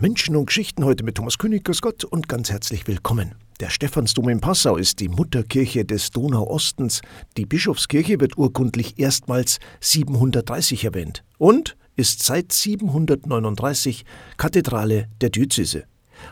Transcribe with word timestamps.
Menschen 0.00 0.36
und 0.36 0.46
Geschichten 0.46 0.84
heute 0.84 1.02
mit 1.02 1.16
Thomas 1.16 1.38
König, 1.38 1.64
grüß 1.64 1.82
Gott 1.82 2.04
und 2.04 2.28
ganz 2.28 2.52
herzlich 2.52 2.86
willkommen. 2.86 3.34
Der 3.58 3.68
Stephansdom 3.68 4.28
in 4.28 4.40
Passau 4.40 4.76
ist 4.76 5.00
die 5.00 5.08
Mutterkirche 5.08 5.84
des 5.84 6.10
Donauostens. 6.12 7.00
Die 7.36 7.46
Bischofskirche 7.46 8.20
wird 8.20 8.38
urkundlich 8.38 9.00
erstmals 9.00 9.58
730 9.80 10.84
erwähnt 10.84 11.24
und 11.36 11.76
ist 11.96 12.22
seit 12.22 12.52
739 12.52 14.04
Kathedrale 14.36 15.08
der 15.20 15.30
Diözese. 15.30 15.82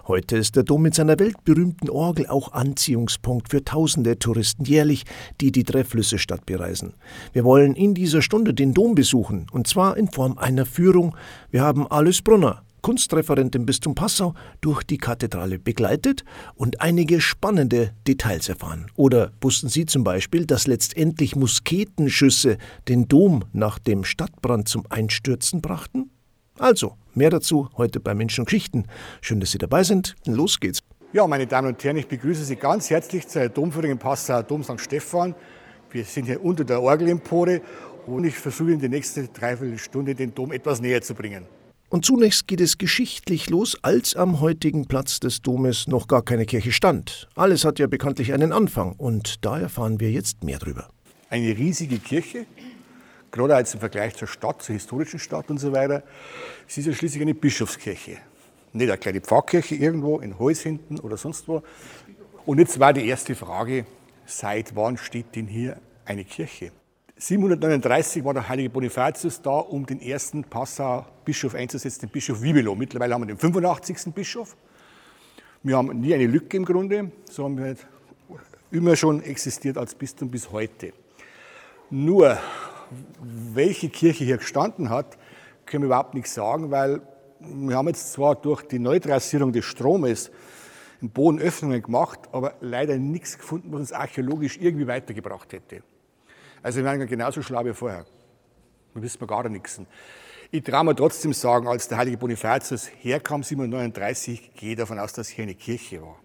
Heute 0.06 0.36
ist 0.36 0.54
der 0.54 0.62
Dom 0.62 0.82
mit 0.82 0.94
seiner 0.94 1.18
weltberühmten 1.18 1.90
Orgel 1.90 2.28
auch 2.28 2.52
Anziehungspunkt 2.52 3.50
für 3.50 3.64
tausende 3.64 4.16
Touristen 4.16 4.64
jährlich, 4.64 5.04
die 5.40 5.50
die 5.50 5.64
Trefflüsse-Stadt 5.64 6.46
bereisen. 6.46 6.94
Wir 7.32 7.42
wollen 7.42 7.74
in 7.74 7.94
dieser 7.94 8.22
Stunde 8.22 8.54
den 8.54 8.74
Dom 8.74 8.94
besuchen, 8.94 9.48
und 9.50 9.66
zwar 9.66 9.96
in 9.96 10.08
Form 10.08 10.38
einer 10.38 10.66
Führung. 10.66 11.16
Wir 11.50 11.62
haben 11.62 11.90
Alice 11.90 12.22
Brunner, 12.22 12.62
Kunstreferent 12.82 13.54
im 13.54 13.66
Bistum 13.66 13.94
Passau, 13.94 14.34
durch 14.60 14.82
die 14.82 14.98
Kathedrale 14.98 15.58
begleitet 15.58 16.24
und 16.54 16.80
einige 16.80 17.20
spannende 17.20 17.92
Details 18.06 18.48
erfahren. 18.48 18.90
Oder 18.94 19.32
wussten 19.40 19.68
Sie 19.68 19.86
zum 19.86 20.04
Beispiel, 20.04 20.46
dass 20.46 20.66
letztendlich 20.66 21.36
Musketenschüsse 21.36 22.58
den 22.88 23.08
Dom 23.08 23.44
nach 23.52 23.78
dem 23.78 24.04
Stadtbrand 24.04 24.68
zum 24.68 24.84
Einstürzen 24.88 25.60
brachten? 25.60 26.10
Also, 26.58 26.96
mehr 27.14 27.30
dazu 27.30 27.68
heute 27.76 28.00
bei 28.00 28.14
Menschen 28.14 28.42
und 28.42 28.46
Geschichten. 28.46 28.84
Schön, 29.20 29.40
dass 29.40 29.50
Sie 29.50 29.58
dabei 29.58 29.82
sind. 29.82 30.14
Los 30.24 30.58
geht's. 30.60 30.80
Ja, 31.12 31.26
meine 31.26 31.46
Damen 31.46 31.68
und 31.68 31.84
Herren, 31.84 31.96
ich 31.96 32.08
begrüße 32.08 32.44
Sie 32.44 32.56
ganz 32.56 32.90
herzlich 32.90 33.26
zur 33.28 33.48
Domführung 33.48 33.92
im 33.92 33.98
Passauer 33.98 34.42
Dom 34.42 34.62
St. 34.62 34.80
Stephan. 34.80 35.34
Wir 35.90 36.04
sind 36.04 36.26
hier 36.26 36.44
unter 36.44 36.64
der 36.64 36.82
Orgelempore 36.82 37.62
und 38.06 38.24
ich 38.24 38.36
versuche 38.36 38.72
in 38.72 38.80
die 38.80 38.88
nächste 38.88 39.28
Dreiviertelstunde 39.28 40.14
den 40.14 40.34
Dom 40.34 40.52
etwas 40.52 40.80
näher 40.80 41.00
zu 41.02 41.14
bringen. 41.14 41.46
Und 41.88 42.04
zunächst 42.04 42.48
geht 42.48 42.60
es 42.60 42.78
geschichtlich 42.78 43.48
los, 43.48 43.78
als 43.82 44.16
am 44.16 44.40
heutigen 44.40 44.86
Platz 44.86 45.20
des 45.20 45.40
Domes 45.40 45.86
noch 45.86 46.08
gar 46.08 46.22
keine 46.22 46.44
Kirche 46.44 46.72
stand. 46.72 47.28
Alles 47.36 47.64
hat 47.64 47.78
ja 47.78 47.86
bekanntlich 47.86 48.32
einen 48.32 48.52
Anfang 48.52 48.94
und 48.96 49.44
da 49.44 49.58
erfahren 49.58 50.00
wir 50.00 50.10
jetzt 50.10 50.42
mehr 50.42 50.58
drüber. 50.58 50.88
Eine 51.30 51.56
riesige 51.56 51.98
Kirche, 51.98 52.46
gerade 53.30 53.54
als 53.54 53.74
im 53.74 53.80
Vergleich 53.80 54.16
zur 54.16 54.26
Stadt, 54.26 54.62
zur 54.62 54.74
historischen 54.74 55.20
Stadt 55.20 55.48
und 55.48 55.58
so 55.58 55.72
weiter. 55.72 56.02
Sie 56.66 56.80
ist 56.80 56.86
ja 56.88 56.92
schließlich 56.92 57.22
eine 57.22 57.34
Bischofskirche. 57.34 58.18
Nicht 58.72 58.88
eine 58.88 58.98
kleine 58.98 59.20
Pfarrkirche 59.20 59.76
irgendwo 59.76 60.18
in 60.18 60.38
Holz 60.40 60.60
hinten 60.60 60.98
oder 60.98 61.16
sonst 61.16 61.46
wo. 61.46 61.62
Und 62.46 62.58
jetzt 62.58 62.80
war 62.80 62.92
die 62.92 63.06
erste 63.06 63.36
Frage, 63.36 63.86
seit 64.24 64.74
wann 64.74 64.96
steht 64.96 65.36
denn 65.36 65.46
hier 65.46 65.80
eine 66.04 66.24
Kirche? 66.24 66.72
739 67.18 68.24
war 68.26 68.34
der 68.34 68.46
heilige 68.46 68.68
Bonifatius 68.68 69.40
da, 69.40 69.58
um 69.58 69.86
den 69.86 70.02
ersten 70.02 70.44
Passauer 70.44 71.06
Bischof 71.24 71.54
einzusetzen, 71.54 72.00
den 72.00 72.10
Bischof 72.10 72.42
Wibelo. 72.42 72.74
Mittlerweile 72.74 73.14
haben 73.14 73.22
wir 73.22 73.28
den 73.28 73.38
85. 73.38 74.12
Bischof. 74.12 74.54
Wir 75.62 75.78
haben 75.78 75.98
nie 75.98 76.12
eine 76.14 76.26
Lücke 76.26 76.58
im 76.58 76.66
Grunde, 76.66 77.10
so 77.30 77.44
haben 77.44 77.56
wir 77.56 77.74
immer 78.70 78.96
schon 78.96 79.22
existiert 79.22 79.78
als 79.78 79.94
Bistum 79.94 80.30
bis 80.30 80.52
heute. 80.52 80.92
Nur, 81.88 82.36
welche 83.22 83.88
Kirche 83.88 84.24
hier 84.24 84.36
gestanden 84.36 84.90
hat, 84.90 85.16
können 85.64 85.84
wir 85.84 85.86
überhaupt 85.86 86.12
nicht 86.12 86.28
sagen, 86.28 86.70
weil 86.70 87.00
wir 87.40 87.76
haben 87.76 87.88
jetzt 87.88 88.12
zwar 88.12 88.34
durch 88.34 88.62
die 88.62 88.78
Neutrassierung 88.78 89.52
des 89.52 89.64
Stromes 89.64 90.30
im 91.00 91.08
Boden 91.08 91.38
Öffnungen 91.38 91.80
gemacht, 91.80 92.20
aber 92.32 92.54
leider 92.60 92.98
nichts 92.98 93.38
gefunden, 93.38 93.72
was 93.72 93.80
uns 93.80 93.92
archäologisch 93.92 94.58
irgendwie 94.58 94.86
weitergebracht 94.86 95.54
hätte. 95.54 95.82
Also 96.66 96.78
wir 96.80 96.86
waren 96.86 97.06
genauso 97.06 97.42
schlau 97.42 97.64
wie 97.64 97.72
vorher. 97.72 98.04
Da 98.92 99.00
wissen 99.00 99.20
wir 99.20 99.28
gar 99.28 99.48
nichts. 99.48 99.80
Ich 100.50 100.64
traue 100.64 100.82
mir 100.82 100.96
trotzdem 100.96 101.32
sagen, 101.32 101.68
als 101.68 101.86
der 101.86 101.96
heilige 101.98 102.16
Bonifatius 102.16 102.90
herkam, 103.02 103.44
739, 103.44 104.50
gehe 104.52 104.74
davon 104.74 104.98
aus, 104.98 105.12
dass 105.12 105.28
hier 105.28 105.44
eine 105.44 105.54
Kirche 105.54 106.02
war. 106.02 106.18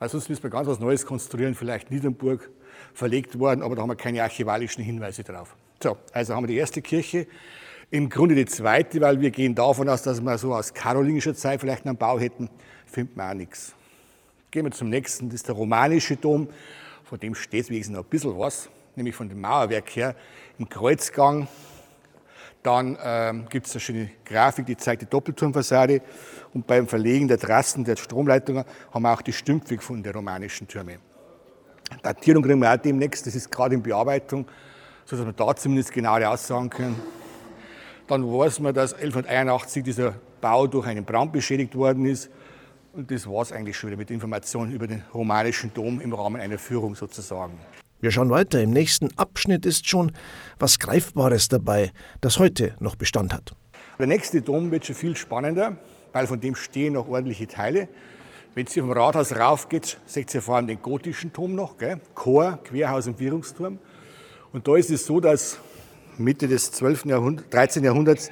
Weil 0.00 0.08
sonst 0.08 0.28
müssen 0.28 0.42
wir 0.42 0.50
ganz 0.50 0.66
was 0.66 0.80
Neues 0.80 1.06
konstruieren, 1.06 1.54
vielleicht 1.54 1.92
Niedernburg 1.92 2.50
verlegt 2.92 3.38
worden, 3.38 3.62
aber 3.62 3.76
da 3.76 3.82
haben 3.82 3.88
wir 3.90 3.94
keine 3.94 4.20
archivalischen 4.20 4.82
Hinweise 4.82 5.22
drauf. 5.22 5.54
So, 5.80 5.96
also 6.12 6.34
haben 6.34 6.42
wir 6.42 6.48
die 6.48 6.56
erste 6.56 6.82
Kirche. 6.82 7.28
Im 7.92 8.08
Grunde 8.08 8.34
die 8.34 8.46
zweite, 8.46 9.00
weil 9.00 9.20
wir 9.20 9.30
gehen 9.30 9.54
davon 9.54 9.88
aus, 9.88 10.02
dass 10.02 10.20
wir 10.20 10.38
so 10.38 10.56
aus 10.56 10.74
karolingischer 10.74 11.36
Zeit 11.36 11.60
vielleicht 11.60 11.86
einen 11.86 11.96
Bau 11.96 12.18
hätten, 12.18 12.50
finden 12.84 13.14
wir 13.14 13.30
auch 13.30 13.34
nichts. 13.34 13.76
Gehen 14.50 14.64
wir 14.64 14.72
zum 14.72 14.88
nächsten, 14.88 15.28
das 15.28 15.36
ist 15.36 15.46
der 15.46 15.54
romanische 15.54 16.16
Dom. 16.16 16.48
Von 17.04 17.20
dem 17.20 17.36
steht 17.36 17.70
wenigstens 17.70 17.96
noch 17.96 18.02
ein 18.02 18.10
bisschen 18.10 18.36
was 18.36 18.68
nämlich 18.96 19.14
von 19.14 19.28
dem 19.28 19.40
Mauerwerk 19.40 19.94
her, 19.94 20.14
im 20.58 20.68
Kreuzgang. 20.68 21.48
Dann 22.62 22.98
ähm, 23.00 23.46
gibt 23.48 23.66
es 23.66 23.72
eine 23.74 23.80
schöne 23.80 24.10
Grafik, 24.24 24.66
die 24.66 24.76
zeigt 24.76 25.02
die 25.02 25.06
Doppelturmfassade. 25.06 26.02
Und 26.52 26.66
beim 26.66 26.88
Verlegen 26.88 27.28
der 27.28 27.38
Trassen 27.38 27.84
der 27.84 27.96
Stromleitungen 27.96 28.64
haben 28.92 29.02
wir 29.02 29.12
auch 29.12 29.22
die 29.22 29.32
Stümpfe 29.32 29.76
der 29.76 30.12
romanischen 30.12 30.66
Türme. 30.66 30.98
Datierung 32.02 32.42
kriegen 32.42 32.60
wir 32.60 32.72
auch 32.72 32.76
demnächst, 32.76 33.26
das 33.26 33.36
ist 33.36 33.52
gerade 33.52 33.76
in 33.76 33.82
Bearbeitung, 33.82 34.46
sodass 35.04 35.24
wir 35.24 35.32
da 35.32 35.54
zumindest 35.54 35.92
genauere 35.92 36.28
Aussagen 36.28 36.68
können. 36.68 37.00
Dann 38.08 38.24
weiß 38.24 38.60
man, 38.60 38.74
dass 38.74 38.94
1181 38.94 39.84
dieser 39.84 40.14
Bau 40.40 40.66
durch 40.66 40.86
einen 40.86 41.04
Brand 41.04 41.32
beschädigt 41.32 41.74
worden 41.74 42.06
ist. 42.06 42.30
Und 42.92 43.10
das 43.10 43.28
war 43.28 43.42
es 43.42 43.52
eigentlich 43.52 43.76
schon 43.76 43.90
wieder 43.90 43.98
mit 43.98 44.10
Informationen 44.10 44.72
über 44.72 44.86
den 44.86 45.02
romanischen 45.12 45.72
Dom 45.74 46.00
im 46.00 46.12
Rahmen 46.12 46.40
einer 46.40 46.58
Führung 46.58 46.94
sozusagen. 46.94 47.58
Wir 48.00 48.10
schauen 48.10 48.28
weiter. 48.28 48.62
Im 48.62 48.70
nächsten 48.70 49.08
Abschnitt 49.16 49.64
ist 49.64 49.88
schon 49.88 50.12
was 50.58 50.78
Greifbares 50.78 51.48
dabei, 51.48 51.92
das 52.20 52.38
heute 52.38 52.74
noch 52.78 52.94
Bestand 52.94 53.32
hat. 53.32 53.54
Der 53.98 54.06
nächste 54.06 54.42
Dom 54.42 54.70
wird 54.70 54.84
schon 54.84 54.94
viel 54.94 55.16
spannender, 55.16 55.78
weil 56.12 56.26
von 56.26 56.38
dem 56.38 56.54
stehen 56.54 56.92
noch 56.92 57.08
ordentliche 57.08 57.46
Teile. 57.46 57.88
Wenn 58.54 58.66
Sie 58.66 58.80
vom 58.80 58.92
Rathaus 58.92 59.34
raufgeht, 59.34 59.98
seht 60.04 60.34
ihr 60.34 60.42
vor 60.42 60.56
allem 60.56 60.66
den 60.66 60.82
gotischen 60.82 61.32
Turm 61.32 61.54
noch, 61.54 61.78
gell? 61.78 62.00
Chor, 62.14 62.58
Querhaus 62.64 63.06
und 63.06 63.18
Wirrungsturm. 63.18 63.78
Und 64.52 64.68
da 64.68 64.76
ist 64.76 64.90
es 64.90 65.06
so, 65.06 65.20
dass 65.20 65.58
Mitte 66.18 66.48
des 66.48 66.72
12. 66.72 67.06
Jahrhundert, 67.06 67.52
13. 67.52 67.84
Jahrhunderts 67.84 68.30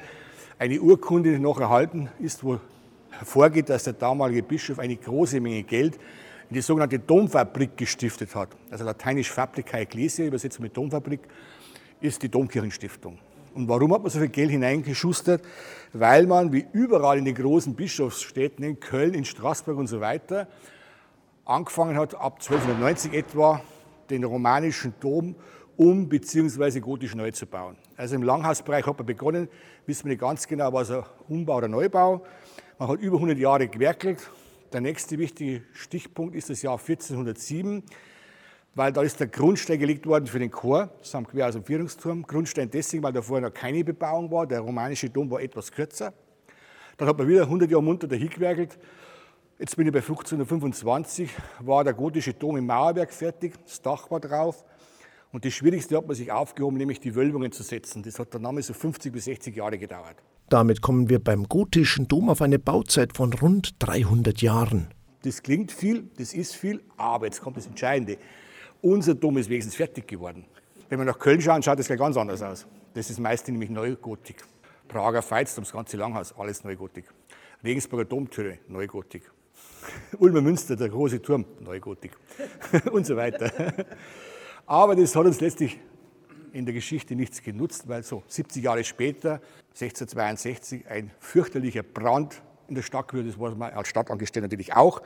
eine 0.59 0.79
Urkunde 0.79 1.39
noch 1.39 1.59
erhalten 1.59 2.09
ist, 2.19 2.43
wo 2.43 2.59
hervorgeht, 3.09 3.69
dass 3.69 3.83
der 3.83 3.93
damalige 3.93 4.43
Bischof 4.43 4.79
eine 4.79 4.95
große 4.95 5.39
Menge 5.39 5.63
Geld 5.63 5.99
die 6.49 6.61
sogenannte 6.61 6.99
Domfabrik 6.99 7.75
gestiftet 7.77 8.33
hat. 8.35 8.49
Also 8.69 8.83
lateinisch 8.83 9.31
Fabrica 9.31 9.77
Ecclesia, 9.77 10.25
übersetzt 10.25 10.59
mit 10.59 10.75
Domfabrik, 10.75 11.21
ist 12.01 12.21
die 12.21 12.29
Domkirchenstiftung. 12.29 13.17
Und 13.53 13.69
warum 13.69 13.93
hat 13.93 14.01
man 14.01 14.11
so 14.11 14.19
viel 14.19 14.27
Geld 14.27 14.51
hineingeschustert? 14.51 15.41
Weil 15.93 16.27
man, 16.27 16.51
wie 16.51 16.65
überall 16.73 17.17
in 17.17 17.25
den 17.25 17.35
großen 17.35 17.73
Bischofsstädten, 17.73 18.65
in 18.65 18.79
Köln, 18.79 19.13
in 19.13 19.23
Straßburg 19.23 19.77
und 19.77 19.87
so 19.87 20.01
weiter, 20.01 20.47
angefangen 21.45 21.97
hat, 21.97 22.15
ab 22.15 22.39
1290 22.41 23.13
etwa, 23.13 23.61
den 24.09 24.23
romanischen 24.23 24.93
Dom 24.99 25.35
um 25.77 26.07
bzw. 26.07 26.79
gotisch 26.79 27.15
neu 27.15 27.31
zu 27.31 27.45
bauen. 27.45 27.75
Also 27.97 28.15
im 28.15 28.23
Langhausbereich 28.23 28.85
hat 28.85 28.97
man 28.97 29.05
begonnen, 29.05 29.47
wissen 29.85 30.05
wir 30.05 30.11
nicht 30.11 30.21
ganz 30.21 30.47
genau, 30.47 30.71
was 30.73 30.91
ein 30.91 31.03
Umbau 31.27 31.57
oder 31.57 31.67
Neubau. 31.67 32.25
Man 32.77 32.89
hat 32.89 32.99
über 32.99 33.17
100 33.17 33.37
Jahre 33.37 33.67
gewerkelt, 33.67 34.19
der 34.75 34.81
nächste 34.81 35.17
wichtige 35.17 35.63
Stichpunkt 35.71 36.35
ist 36.35 36.49
das 36.49 36.61
Jahr 36.61 36.77
1407, 36.77 37.81
weil 38.73 38.91
da 38.91 39.03
ist 39.03 39.17
der 39.21 39.27
Grundstein 39.27 39.79
gelegt 39.79 40.05
worden 40.05 40.27
für 40.27 40.37
den 40.37 40.51
Chor, 40.51 40.89
samt 41.01 41.29
Quer 41.29 41.47
aus 41.47 41.53
dem 41.53 41.63
Vierungsturm. 41.63 42.23
Grundstein 42.23 42.69
deswegen, 42.69 43.01
weil 43.01 43.13
da 43.13 43.21
vorher 43.21 43.47
noch 43.47 43.53
keine 43.53 43.85
Bebauung 43.85 44.29
war. 44.31 44.45
Der 44.45 44.59
romanische 44.59 45.09
Dom 45.09 45.31
war 45.31 45.39
etwas 45.39 45.71
kürzer. 45.71 46.13
Dann 46.97 47.07
hat 47.07 47.17
man 47.17 47.25
wieder 47.25 47.43
100 47.43 47.71
Jahre 47.71 47.83
munter 47.83 48.05
dahingewerkelt. 48.05 48.77
Jetzt 49.59 49.77
bin 49.77 49.87
ich 49.87 49.93
bei 49.93 49.99
1525, 49.99 51.29
war 51.61 51.85
der 51.85 51.93
gotische 51.93 52.33
Dom 52.33 52.57
im 52.57 52.65
Mauerwerk 52.65 53.13
fertig, 53.13 53.53
das 53.63 53.81
Dach 53.81 54.11
war 54.11 54.19
drauf. 54.19 54.65
Und 55.31 55.45
das 55.45 55.53
Schwierigste 55.53 55.95
hat 55.95 56.05
man 56.05 56.17
sich 56.17 56.33
aufgehoben, 56.33 56.75
nämlich 56.75 56.99
die 56.99 57.15
Wölbungen 57.15 57.53
zu 57.53 57.63
setzen. 57.63 58.03
Das 58.03 58.19
hat 58.19 58.33
dann 58.33 58.43
damals 58.43 58.67
so 58.67 58.73
50 58.73 59.13
bis 59.13 59.23
60 59.23 59.55
Jahre 59.55 59.77
gedauert. 59.77 60.17
Damit 60.49 60.81
kommen 60.81 61.09
wir 61.09 61.23
beim 61.23 61.49
gotischen 61.49 62.07
Dom 62.07 62.29
auf 62.29 62.41
eine 62.41 62.59
Bauzeit 62.59 63.17
von 63.17 63.33
rund 63.33 63.75
300 63.79 64.41
Jahren. 64.41 64.87
Das 65.23 65.41
klingt 65.41 65.71
viel, 65.71 66.07
das 66.17 66.33
ist 66.33 66.55
viel, 66.55 66.81
aber 66.97 67.25
jetzt 67.25 67.41
kommt 67.41 67.57
das 67.57 67.65
Entscheidende. 67.65 68.17
Unser 68.81 69.15
Dom 69.15 69.37
ist 69.37 69.49
wenigstens 69.49 69.75
fertig 69.75 70.07
geworden. 70.07 70.45
Wenn 70.87 70.99
wir 70.99 71.05
nach 71.05 71.17
Köln 71.17 71.41
schauen, 71.41 71.63
schaut 71.63 71.79
das 71.79 71.87
gleich 71.87 71.97
ganz 71.97 72.15
anders 72.15 72.43
aus. 72.43 72.67
Das 72.93 73.09
ist 73.09 73.19
meist 73.19 73.47
nämlich 73.47 73.71
Neugotik. 73.71 74.43
Prager 74.87 75.23
Veitsdom, 75.27 75.63
das 75.63 75.73
ganze 75.73 75.97
Langhaus, 75.97 76.31
alles 76.37 76.63
Neugotik. 76.63 77.05
Regensburger 77.63 78.05
Domtüre, 78.05 78.59
Neugotik. 78.67 79.31
Ulmer 80.19 80.41
Münster, 80.41 80.75
der 80.75 80.89
große 80.89 81.23
Turm, 81.23 81.45
Neugotik. 81.59 82.11
Und 82.91 83.07
so 83.07 83.15
weiter. 83.15 83.51
Aber 84.67 84.95
das 84.95 85.15
hat 85.15 85.25
uns 85.25 85.41
letztlich 85.41 85.79
in 86.55 86.65
der 86.65 86.73
Geschichte 86.73 87.15
nichts 87.15 87.43
genutzt, 87.43 87.87
weil 87.87 88.03
so 88.03 88.23
70 88.27 88.63
Jahre 88.63 88.83
später, 88.83 89.41
1662, 89.73 90.87
ein 90.87 91.11
fürchterlicher 91.19 91.83
Brand 91.83 92.41
in 92.67 92.75
der 92.75 92.81
Stadt 92.81 93.09
gewesen 93.09 93.27
das 93.27 93.39
war 93.39 93.53
man 93.55 93.73
als 93.73 93.89
Stadtangestellter 93.89 94.47
natürlich 94.47 94.73
auch. 94.73 95.01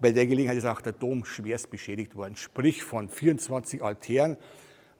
Bei 0.00 0.12
der 0.12 0.26
Gelegenheit 0.26 0.56
ist 0.56 0.64
auch 0.64 0.80
der 0.80 0.92
Dom 0.92 1.24
schwerst 1.24 1.70
beschädigt 1.70 2.14
worden, 2.14 2.36
sprich 2.36 2.84
von 2.84 3.08
24 3.08 3.82
Altären, 3.82 4.36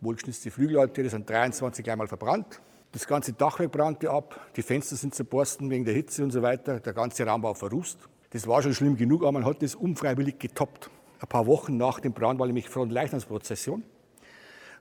wohlgeschnitzte 0.00 0.50
Flügelaltäre, 0.50 1.08
sind 1.08 1.30
23 1.30 1.88
einmal 1.90 2.08
verbrannt. 2.08 2.60
Das 2.90 3.06
ganze 3.06 3.32
Dachwerk 3.32 3.70
brannte 3.72 4.10
ab, 4.10 4.38
die 4.56 4.62
Fenster 4.62 4.96
sind 4.96 5.14
zerborsten 5.14 5.70
wegen 5.70 5.84
der 5.84 5.94
Hitze 5.94 6.24
und 6.24 6.32
so 6.32 6.42
weiter, 6.42 6.80
der 6.80 6.92
ganze 6.92 7.24
Raum 7.24 7.42
war 7.44 7.54
verrußt. 7.54 7.96
Das 8.30 8.46
war 8.46 8.60
schon 8.62 8.74
schlimm 8.74 8.96
genug, 8.96 9.22
aber 9.22 9.32
man 9.32 9.46
hat 9.46 9.62
das 9.62 9.74
unfreiwillig 9.74 10.38
getoppt. 10.38 10.90
Ein 11.20 11.28
paar 11.28 11.46
Wochen 11.46 11.76
nach 11.76 12.00
dem 12.00 12.12
Brand 12.12 12.40
war 12.40 12.46
nämlich 12.46 12.68
Frontleichnamsprozession. 12.68 13.84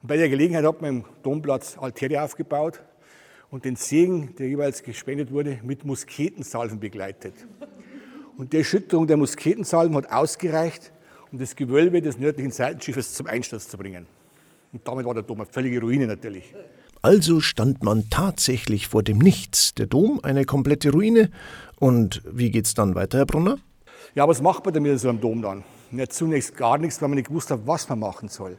Und 0.02 0.08
bei 0.08 0.18
der 0.18 0.30
Gelegenheit 0.30 0.66
hat 0.66 0.82
man 0.82 0.90
im 0.90 1.06
Domplatz 1.22 1.78
Altäre 1.78 2.24
aufgebaut 2.24 2.82
und 3.52 3.66
den 3.66 3.76
Segen, 3.76 4.36
der 4.38 4.48
jeweils 4.48 4.82
gespendet 4.82 5.32
wurde, 5.32 5.60
mit 5.64 5.86
Musketensalven 5.86 6.80
begleitet. 6.80 7.36
Und 8.38 8.54
die 8.54 8.58
Erschütterung 8.58 9.06
der 9.06 9.18
Musketensalven 9.18 9.96
hat 9.96 10.12
ausgereicht, 10.12 10.92
um 11.32 11.38
das 11.38 11.56
Gewölbe 11.56 12.02
des 12.02 12.18
nördlichen 12.18 12.52
Seitenschiffes 12.52 13.14
zum 13.14 13.28
Einsturz 13.28 13.68
zu 13.68 13.78
bringen. 13.78 14.08
Und 14.74 14.88
damit 14.88 15.06
war 15.06 15.14
der 15.14 15.24
Dom 15.24 15.42
eine 15.42 15.46
völlige 15.46 15.80
Ruine 15.82 16.08
natürlich. 16.08 16.54
Also 17.04 17.40
stand 17.40 17.84
man 17.84 18.10
tatsächlich 18.10 18.88
vor 18.88 19.04
dem 19.04 19.18
Nichts. 19.20 19.76
Der 19.76 19.86
Dom 19.86 20.20
eine 20.24 20.46
komplette 20.46 20.92
Ruine. 20.92 21.30
Und 21.80 22.22
wie 22.26 22.52
geht's 22.52 22.74
dann 22.74 22.96
weiter, 22.96 23.20
Herr 23.20 23.26
Brunner? 23.26 23.58
Ja, 24.16 24.28
was 24.28 24.42
macht 24.42 24.66
man 24.66 24.74
damit 24.74 25.00
so 25.00 25.10
einem 25.10 25.22
Dom 25.22 25.42
dann? 25.42 25.64
Ja, 25.92 26.08
zunächst 26.08 26.56
gar 26.56 26.78
nichts, 26.78 27.02
weil 27.02 27.10
man 27.10 27.18
nicht 27.18 27.28
gewusst 27.28 27.52
hat, 27.52 27.62
was 27.66 27.88
man 27.90 28.00
machen 28.00 28.30
soll. 28.30 28.58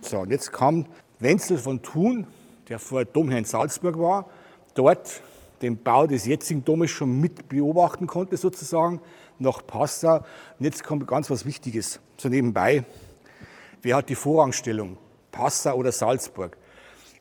So, 0.00 0.18
und 0.20 0.30
jetzt 0.30 0.52
kam 0.52 0.86
Wenzel 1.18 1.58
von 1.58 1.82
Thun, 1.82 2.26
der 2.68 2.78
vorher 2.78 3.06
Domherr 3.06 3.38
in 3.38 3.44
Salzburg 3.44 3.98
war, 3.98 4.28
dort 4.74 5.22
den 5.62 5.82
Bau 5.82 6.06
des 6.06 6.26
jetzigen 6.26 6.64
Domes 6.64 6.90
schon 6.90 7.20
mit 7.20 7.48
beobachten 7.48 8.06
konnte, 8.06 8.36
sozusagen, 8.36 9.00
nach 9.38 9.66
Passau. 9.66 10.16
Und 10.58 10.64
jetzt 10.64 10.84
kommt 10.84 11.06
ganz 11.06 11.30
was 11.30 11.46
Wichtiges, 11.46 12.00
so 12.16 12.28
nebenbei. 12.28 12.84
Wer 13.82 13.96
hat 13.96 14.08
die 14.08 14.14
Vorrangstellung? 14.14 14.96
Passau 15.30 15.76
oder 15.76 15.92
Salzburg? 15.92 16.56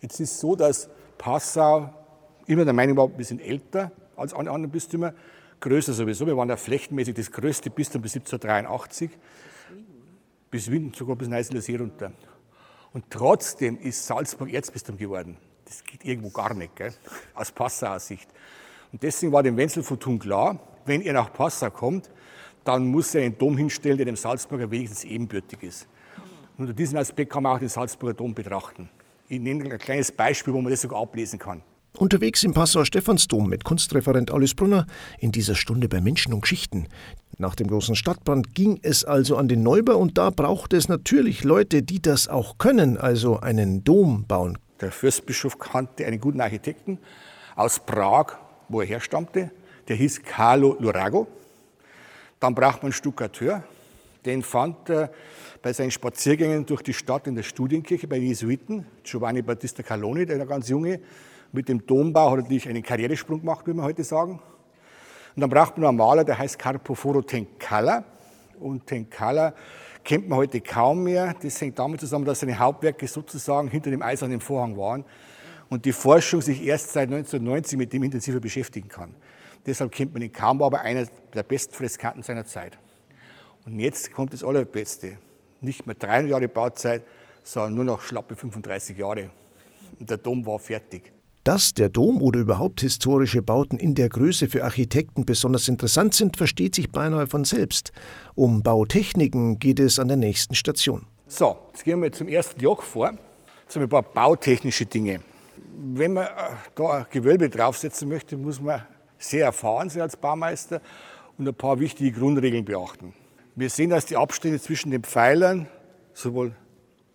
Jetzt 0.02 0.20
ist 0.20 0.34
es 0.34 0.40
so, 0.40 0.56
dass 0.56 0.90
Passau 1.18 1.90
immer 2.46 2.66
der 2.66 2.74
Meinung 2.74 2.98
war, 2.98 3.18
wir 3.18 3.26
sind 3.26 3.40
älter 3.40 3.92
als 4.16 4.34
alle 4.34 4.52
anderen 4.52 4.72
Bistümer, 4.72 5.14
größer 5.60 5.94
sowieso. 5.94 6.28
Wir 6.28 6.36
waren 6.38 6.50
ja 6.50 6.58
flächenmäßig 6.58 7.16
das 7.16 7.32
größte 7.32 7.70
Bistum 7.70 8.02
bis 8.02 8.16
1783, 8.16 9.10
bis 10.52 10.70
Wien, 10.70 10.94
sogar 10.96 11.16
bis 11.16 11.28
Neisseler 11.28 11.62
See 11.62 11.76
runter. 11.76 12.12
Und 12.94 13.06
trotzdem 13.10 13.78
ist 13.80 14.06
Salzburg 14.06 14.54
Erzbistum 14.54 14.98
geworden. 14.98 15.38
Das 15.66 15.84
geht 15.84 16.06
irgendwo 16.06 16.30
gar 16.30 16.54
nicht, 16.54 16.76
gell? 16.76 16.94
aus 17.34 17.52
Passauer 17.52 18.00
Sicht. 18.00 18.30
Und 18.92 19.02
deswegen 19.02 19.32
war 19.32 19.42
dem 19.42 19.58
Wenzel 19.58 19.82
von 19.82 20.00
Thun 20.00 20.20
klar, 20.20 20.60
wenn 20.86 21.02
er 21.02 21.14
nach 21.14 21.34
Passau 21.34 21.72
kommt, 21.72 22.10
dann 22.64 22.86
muss 22.86 23.16
er 23.16 23.24
einen 23.24 23.38
Dom 23.38 23.58
hinstellen, 23.58 23.98
der 23.98 24.06
dem 24.06 24.16
Salzburger 24.16 24.70
wenigstens 24.70 25.04
ebenbürtig 25.04 25.64
ist. 25.64 25.88
Und 26.58 26.66
unter 26.66 26.74
diesem 26.74 27.00
Aspekt 27.00 27.32
kann 27.32 27.44
man 27.44 27.56
auch 27.56 27.60
den 27.60 27.70
Salzburger 27.70 28.14
Dom 28.14 28.34
betrachten. 28.34 28.90
Ich 29.28 29.40
nenne 29.40 29.72
ein 29.72 29.80
kleines 29.80 30.12
Beispiel, 30.12 30.54
wo 30.54 30.62
man 30.62 30.72
das 30.72 30.82
sogar 30.82 31.02
ablesen 31.02 31.40
kann. 31.40 31.64
Unterwegs 31.96 32.44
im 32.44 32.56
Passauer 32.56 32.88
Stephansdom 32.88 33.48
mit 33.48 33.64
Kunstreferent 33.64 34.32
Alice 34.32 34.56
Brunner 34.56 34.88
in 35.20 35.32
dieser 35.32 35.54
Stunde 35.54 35.88
bei 35.88 36.02
Menschen 36.02 36.34
und 36.34 36.42
Geschichten. 36.42 36.88
Nach 37.38 37.54
dem 37.54 37.68
großen 37.68 37.96
Stadtbrand 37.96 38.56
ging 38.56 38.80
es 38.82 39.06
also 39.06 39.38
an 39.38 39.48
den 39.48 39.62
Neubau 39.62 39.98
und 39.98 40.18
da 40.18 40.32
braucht 40.32 40.74
es 40.74 40.90
natürlich 40.90 41.44
Leute, 41.44 41.84
die 41.84 42.02
das 42.02 42.28
auch 42.28 42.58
können, 42.58 42.98
also 42.98 43.40
einen 43.42 43.84
Dom 43.84 44.26
bauen. 44.26 44.58
Der 44.82 44.92
Fürstbischof 44.92 45.60
kannte 45.60 46.08
einen 46.08 46.20
guten 46.20 46.42
Architekten 46.42 46.98
aus 47.56 47.80
Prag, 47.80 48.38
wo 48.70 48.82
er 48.82 48.88
herstammte. 48.88 49.52
Der 49.88 49.96
hieß 49.96 50.24
Carlo 50.24 50.76
Lurago. 50.80 51.28
Dann 52.40 52.56
braucht 52.56 52.78
man 52.78 52.86
einen 52.86 52.94
Stuckateur. 52.94 53.64
Den 54.26 54.42
fand 54.42 54.90
er 54.90 55.12
bei 55.62 55.72
seinen 55.74 55.92
Spaziergängen 55.92 56.66
durch 56.66 56.82
die 56.82 56.94
Stadt 56.94 57.28
in 57.28 57.36
der 57.36 57.44
Studienkirche 57.44 58.08
bei 58.08 58.18
Jesuiten, 58.18 58.88
Giovanni 59.04 59.44
Battista 59.44 59.84
Caloni, 59.84 60.26
der 60.26 60.44
ganz 60.48 60.70
junge, 60.70 61.00
mit 61.54 61.70
dem 61.70 61.86
Dombau 61.86 62.32
hat 62.32 62.40
er 62.40 62.42
natürlich 62.42 62.68
einen 62.68 62.84
Karrieresprung 62.84 63.40
gemacht, 63.40 63.66
würde 63.66 63.78
man 63.78 63.86
heute 63.86 64.04
sagen. 64.04 64.42
Und 65.36 65.42
dann 65.42 65.50
braucht 65.50 65.78
man 65.78 65.88
einen 65.88 65.98
Maler, 65.98 66.24
der 66.24 66.38
heißt 66.38 66.60
Carpoforo 66.60 67.22
Tencala. 67.22 68.04
Und 68.60 68.86
Tencala 68.88 69.54
kennt 70.04 70.28
man 70.28 70.40
heute 70.40 70.62
kaum 70.62 71.04
mehr. 71.04 71.36
Das 71.42 71.62
hängt 71.62 71.78
damit 71.80 72.00
zusammen, 72.00 72.26
dass 72.26 72.40
seine 72.40 72.58
Hauptwerke 72.58 73.08
sozusagen 73.08 73.68
hinter 73.68 73.92
dem 73.92 74.02
eisernen 74.02 74.42
Vorhang 74.42 74.78
waren 74.78 75.06
und 75.70 75.86
die 75.86 75.94
Forschung 75.94 76.42
sich 76.42 76.64
erst 76.64 76.92
seit 76.92 77.10
1990 77.10 77.78
mit 77.78 77.94
dem 77.94 78.04
intensiver 78.04 78.40
beschäftigen 78.40 78.90
kann. 78.90 79.16
Deshalb 79.66 79.92
kennt 79.92 80.14
man 80.14 80.22
ihn 80.22 80.34
kaum, 80.34 80.62
aber 80.62 80.82
einer 80.82 81.08
der 81.34 81.44
besten 81.44 81.74
Freskanten 81.74 82.24
seiner 82.24 82.46
Zeit. 82.46 82.78
Und 83.66 83.80
jetzt 83.80 84.12
kommt 84.12 84.34
das 84.34 84.44
Allerbeste. 84.44 85.18
Nicht 85.62 85.86
mehr 85.86 85.96
300 85.96 86.32
Jahre 86.32 86.48
Bauzeit, 86.48 87.04
sondern 87.44 87.76
nur 87.76 87.86
noch 87.86 88.02
schlappe 88.02 88.36
35 88.36 88.98
Jahre. 88.98 89.30
Und 90.00 90.10
der 90.10 90.18
Dom 90.18 90.46
war 90.46 90.60
fertig. 90.60 91.13
Dass 91.44 91.74
der 91.74 91.90
Dom 91.90 92.22
oder 92.22 92.40
überhaupt 92.40 92.80
historische 92.80 93.42
Bauten 93.42 93.78
in 93.78 93.96
der 93.96 94.08
Größe 94.08 94.48
für 94.48 94.64
Architekten 94.64 95.26
besonders 95.26 95.68
interessant 95.68 96.14
sind, 96.14 96.38
versteht 96.38 96.74
sich 96.74 96.90
beinahe 96.90 97.28
von 97.28 97.44
selbst. 97.44 97.92
Um 98.34 98.64
Bautechniken 98.64 99.60
geht 99.60 99.82
es 99.82 100.00
an 100.00 100.08
der 100.08 100.16
nächsten 100.16 100.56
Station. 100.56 101.06
So, 101.28 101.58
jetzt 101.74 101.84
gehen 101.84 102.02
wir 102.02 102.14
zum 102.14 102.30
ersten 102.30 102.62
Joch 102.62 102.82
vor. 102.82 103.12
Jetzt 103.64 103.76
haben 103.76 103.82
wir 103.82 103.88
ein 103.88 103.90
paar 103.90 104.04
bautechnische 104.04 104.86
Dinge. 104.86 105.20
Wenn 105.76 106.14
man 106.14 106.28
äh, 106.28 106.30
da 106.76 107.00
ein 107.00 107.06
Gewölbe 107.10 107.50
draufsetzen 107.50 108.08
möchte, 108.08 108.38
muss 108.38 108.62
man 108.62 108.84
sehr 109.18 109.46
erfahren 109.46 109.90
sein 109.90 110.04
als 110.04 110.16
Baumeister 110.16 110.82
und 111.38 111.46
ein 111.46 111.56
paar 111.56 111.78
wichtige 111.78 112.18
Grundregeln 112.18 112.64
beachten. 112.64 113.14
Wir 113.56 113.70
sehen, 113.70 113.90
dass 113.90 114.06
die 114.06 114.16
Abstände 114.16 114.62
zwischen 114.62 114.92
den 114.92 115.04
Pfeilern 115.04 115.68
sowohl 116.14 116.56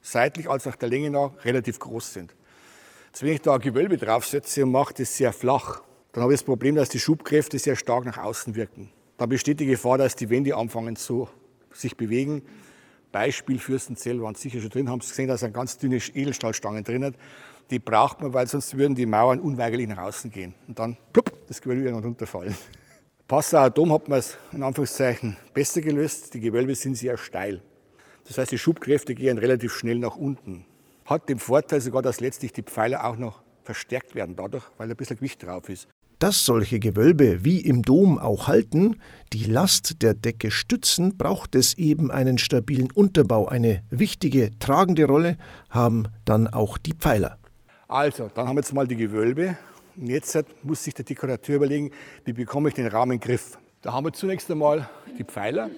seitlich 0.02 0.50
als 0.50 0.66
auch 0.66 0.76
der 0.76 0.90
Länge 0.90 1.10
nach 1.10 1.30
relativ 1.44 1.78
groß 1.78 2.12
sind. 2.12 2.34
Jetzt, 3.08 3.22
wenn 3.22 3.32
ich 3.32 3.40
da 3.40 3.55
ein 3.55 3.60
Gewölbe 3.60 3.96
draufsetze 3.96 4.64
und 4.64 4.72
mache 4.72 4.94
das 4.94 5.16
sehr 5.16 5.32
flach, 5.32 5.82
dann 6.12 6.22
habe 6.22 6.34
ich 6.34 6.40
das 6.40 6.44
Problem, 6.44 6.75
dass 6.75 6.90
die 6.90 7.00
Schubkräfte 7.00 7.58
sehr 7.58 7.75
stark 7.75 8.05
nach 8.05 8.19
außen 8.19 8.55
wirken. 8.55 8.90
Da 9.16 9.26
besteht 9.26 9.60
die 9.60 9.66
Gefahr, 9.66 9.99
dass 9.99 10.14
die 10.14 10.31
Wände 10.31 10.55
anfangen 10.56 10.94
zu 10.94 11.28
sich 11.72 11.96
bewegen. 11.96 12.43
Beispiel 13.10 13.58
Fürstenzell 13.58 14.20
waren 14.20 14.34
sicher 14.34 14.60
schon 14.60 14.70
drin, 14.70 14.90
haben 14.90 15.00
Sie 15.00 15.08
gesehen, 15.08 15.28
da 15.28 15.38
sind 15.38 15.55
ganz 15.55 15.78
dünne 15.78 15.96
Edelstahlstangen 15.96 16.84
drin. 16.84 17.14
Die 17.70 17.78
braucht 17.78 18.20
man, 18.20 18.34
weil 18.34 18.46
sonst 18.46 18.76
würden 18.76 18.94
die 18.94 19.06
Mauern 19.06 19.40
unweigerlich 19.40 19.88
nach 19.88 19.99
außen 19.99 20.31
gehen. 20.31 20.54
Und 20.66 20.78
dann, 20.78 20.96
plupp, 21.12 21.32
das 21.46 21.61
Gewölbe 21.62 21.84
wird 21.84 22.04
runterfallen. 22.04 22.54
Passauer 23.26 23.70
Dom 23.70 23.93
hat 23.93 24.08
man 24.08 24.19
es 24.19 24.37
in 24.52 24.62
Anführungszeichen 24.62 25.37
besser 25.54 25.81
gelöst. 25.81 26.34
Die 26.34 26.40
Gewölbe 26.40 26.75
sind 26.75 26.94
sehr 26.96 27.16
steil. 27.16 27.62
Das 28.26 28.38
heißt, 28.38 28.52
die 28.52 28.58
Schubkräfte 28.58 29.14
gehen 29.14 29.38
relativ 29.38 29.75
schnell 29.75 29.99
nach 29.99 30.16
unten 30.16 30.64
hat 31.08 31.28
den 31.28 31.38
Vorteil 31.38 31.81
sogar, 31.81 32.02
dass 32.02 32.20
letztlich 32.20 32.52
die 32.52 32.62
Pfeiler 32.62 33.05
auch 33.05 33.16
noch 33.16 33.43
verstärkt 33.64 34.14
werden 34.14 34.37
dadurch, 34.37 34.64
weil 34.76 34.90
ein 34.90 34.96
bisschen 34.96 35.16
Gewicht 35.16 35.43
drauf 35.43 35.69
ist. 35.69 35.88
Dass 36.19 36.44
solche 36.44 36.81
Gewölbe 36.81 37.44
wie 37.44 37.60
im 37.60 37.82
Dom 37.82 38.19
auch 38.19 38.49
halten, 38.49 39.00
die 39.32 39.44
Last 39.44 40.02
der 40.02 40.14
Decke 40.14 40.50
stützen, 40.50 41.16
braucht 41.16 41.54
es 41.54 41.75
eben 41.75 42.11
einen 42.11 42.38
stabilen 42.38 42.90
Unterbau. 42.90 43.47
Eine 43.47 43.82
wichtige 43.90 44.50
tragende 44.59 45.04
Rolle 45.04 45.38
haben 45.71 46.09
dann 46.25 46.49
auch 46.49 46.76
die 46.76 46.92
Pfeiler. 46.92 47.38
Also, 47.87 48.30
dann 48.35 48.49
haben 48.49 48.56
wir 48.56 48.62
jetzt 48.62 48.75
mal 48.75 48.87
die 48.87 48.97
Gewölbe. 48.97 49.56
Und 49.97 50.09
jetzt 50.09 50.37
muss 50.62 50.85
sich 50.85 50.94
der 50.94 51.04
Dekorateur 51.04 51.56
überlegen, 51.56 51.90
wie 52.25 52.32
bekomme 52.32 52.68
ich 52.68 52.75
den 52.75 52.87
Rahmen 52.87 53.12
in 53.12 53.21
den 53.21 53.26
Griff. 53.28 53.56
Da 53.82 53.92
haben 53.92 54.04
wir 54.04 54.12
zunächst 54.12 54.50
einmal 54.50 54.88
die 55.18 55.25
Pfeiler, 55.25 55.71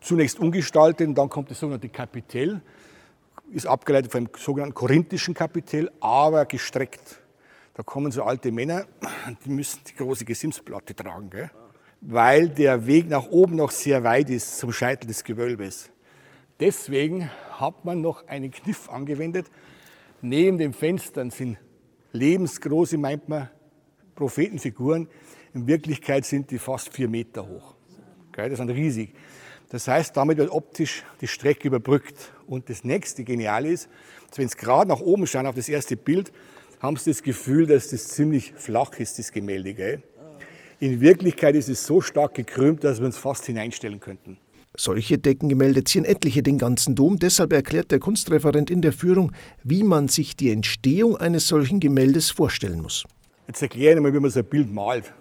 zunächst 0.00 0.40
umgestaltet, 0.40 1.16
dann 1.16 1.28
kommt 1.28 1.50
das 1.50 1.60
sogenannte 1.60 1.88
Kapitell 1.90 2.62
ist 3.52 3.66
abgeleitet 3.66 4.10
vom 4.10 4.28
sogenannten 4.36 4.74
korinthischen 4.74 5.34
Kapitell, 5.34 5.90
aber 6.00 6.46
gestreckt. 6.46 7.20
Da 7.74 7.82
kommen 7.82 8.12
so 8.12 8.22
alte 8.22 8.52
Männer, 8.52 8.86
die 9.44 9.50
müssen 9.50 9.80
die 9.88 9.94
große 9.94 10.24
Gesimsplatte 10.24 10.94
tragen, 10.94 11.30
gell? 11.30 11.50
weil 12.00 12.48
der 12.48 12.86
Weg 12.86 13.08
nach 13.08 13.26
oben 13.28 13.56
noch 13.56 13.70
sehr 13.70 14.02
weit 14.02 14.28
ist 14.28 14.58
zum 14.58 14.72
Scheitel 14.72 15.06
des 15.06 15.22
Gewölbes. 15.22 15.90
Deswegen 16.58 17.30
hat 17.52 17.84
man 17.84 18.00
noch 18.00 18.26
einen 18.26 18.50
Kniff 18.50 18.90
angewendet. 18.90 19.46
Neben 20.20 20.58
den 20.58 20.72
Fenstern 20.72 21.30
sind 21.30 21.58
lebensgroße, 22.12 22.98
meint 22.98 23.28
man, 23.28 23.48
Prophetenfiguren. 24.14 25.08
In 25.54 25.66
Wirklichkeit 25.66 26.24
sind 26.24 26.50
die 26.50 26.58
fast 26.58 26.92
vier 26.92 27.08
Meter 27.08 27.46
hoch. 27.46 27.74
Das 28.32 28.58
sind 28.58 28.70
riesig. 28.70 29.14
Das 29.72 29.88
heißt, 29.88 30.14
damit 30.18 30.36
wird 30.36 30.50
optisch 30.50 31.02
die 31.22 31.26
Strecke 31.26 31.68
überbrückt. 31.68 32.30
Und 32.46 32.68
das 32.68 32.84
nächste 32.84 33.24
Geniale 33.24 33.70
ist, 33.70 33.88
wenn 34.36 34.46
Sie 34.46 34.56
gerade 34.56 34.86
nach 34.86 35.00
oben 35.00 35.26
schauen 35.26 35.46
auf 35.46 35.54
das 35.54 35.68
erste 35.70 35.96
Bild, 35.96 36.30
haben 36.80 36.96
Sie 36.96 37.10
das 37.10 37.22
Gefühl, 37.22 37.66
dass 37.66 37.88
das 37.88 38.08
ziemlich 38.08 38.52
flach 38.54 38.98
ist, 38.98 39.18
das 39.18 39.32
Gemälde. 39.32 39.72
Gell? 39.72 40.02
In 40.78 41.00
Wirklichkeit 41.00 41.54
ist 41.54 41.70
es 41.70 41.86
so 41.86 42.02
stark 42.02 42.34
gekrümmt, 42.34 42.84
dass 42.84 42.98
wir 42.98 43.06
uns 43.06 43.16
fast 43.16 43.46
hineinstellen 43.46 43.98
könnten. 43.98 44.36
Solche 44.76 45.16
Deckengemälde 45.16 45.84
ziehen 45.84 46.04
etliche 46.04 46.42
den 46.42 46.58
ganzen 46.58 46.94
Dom. 46.94 47.18
Deshalb 47.18 47.54
erklärt 47.54 47.92
der 47.92 47.98
Kunstreferent 47.98 48.70
in 48.70 48.82
der 48.82 48.92
Führung, 48.92 49.32
wie 49.64 49.84
man 49.84 50.08
sich 50.08 50.36
die 50.36 50.50
Entstehung 50.50 51.16
eines 51.16 51.48
solchen 51.48 51.80
Gemäldes 51.80 52.30
vorstellen 52.30 52.82
muss. 52.82 53.04
Jetzt 53.46 53.62
erkläre 53.62 53.96
ich 53.96 54.02
mal, 54.02 54.12
wie 54.12 54.20
man 54.20 54.30
so 54.30 54.40
ein 54.40 54.46
Bild 54.46 54.70
malt. 54.70 55.14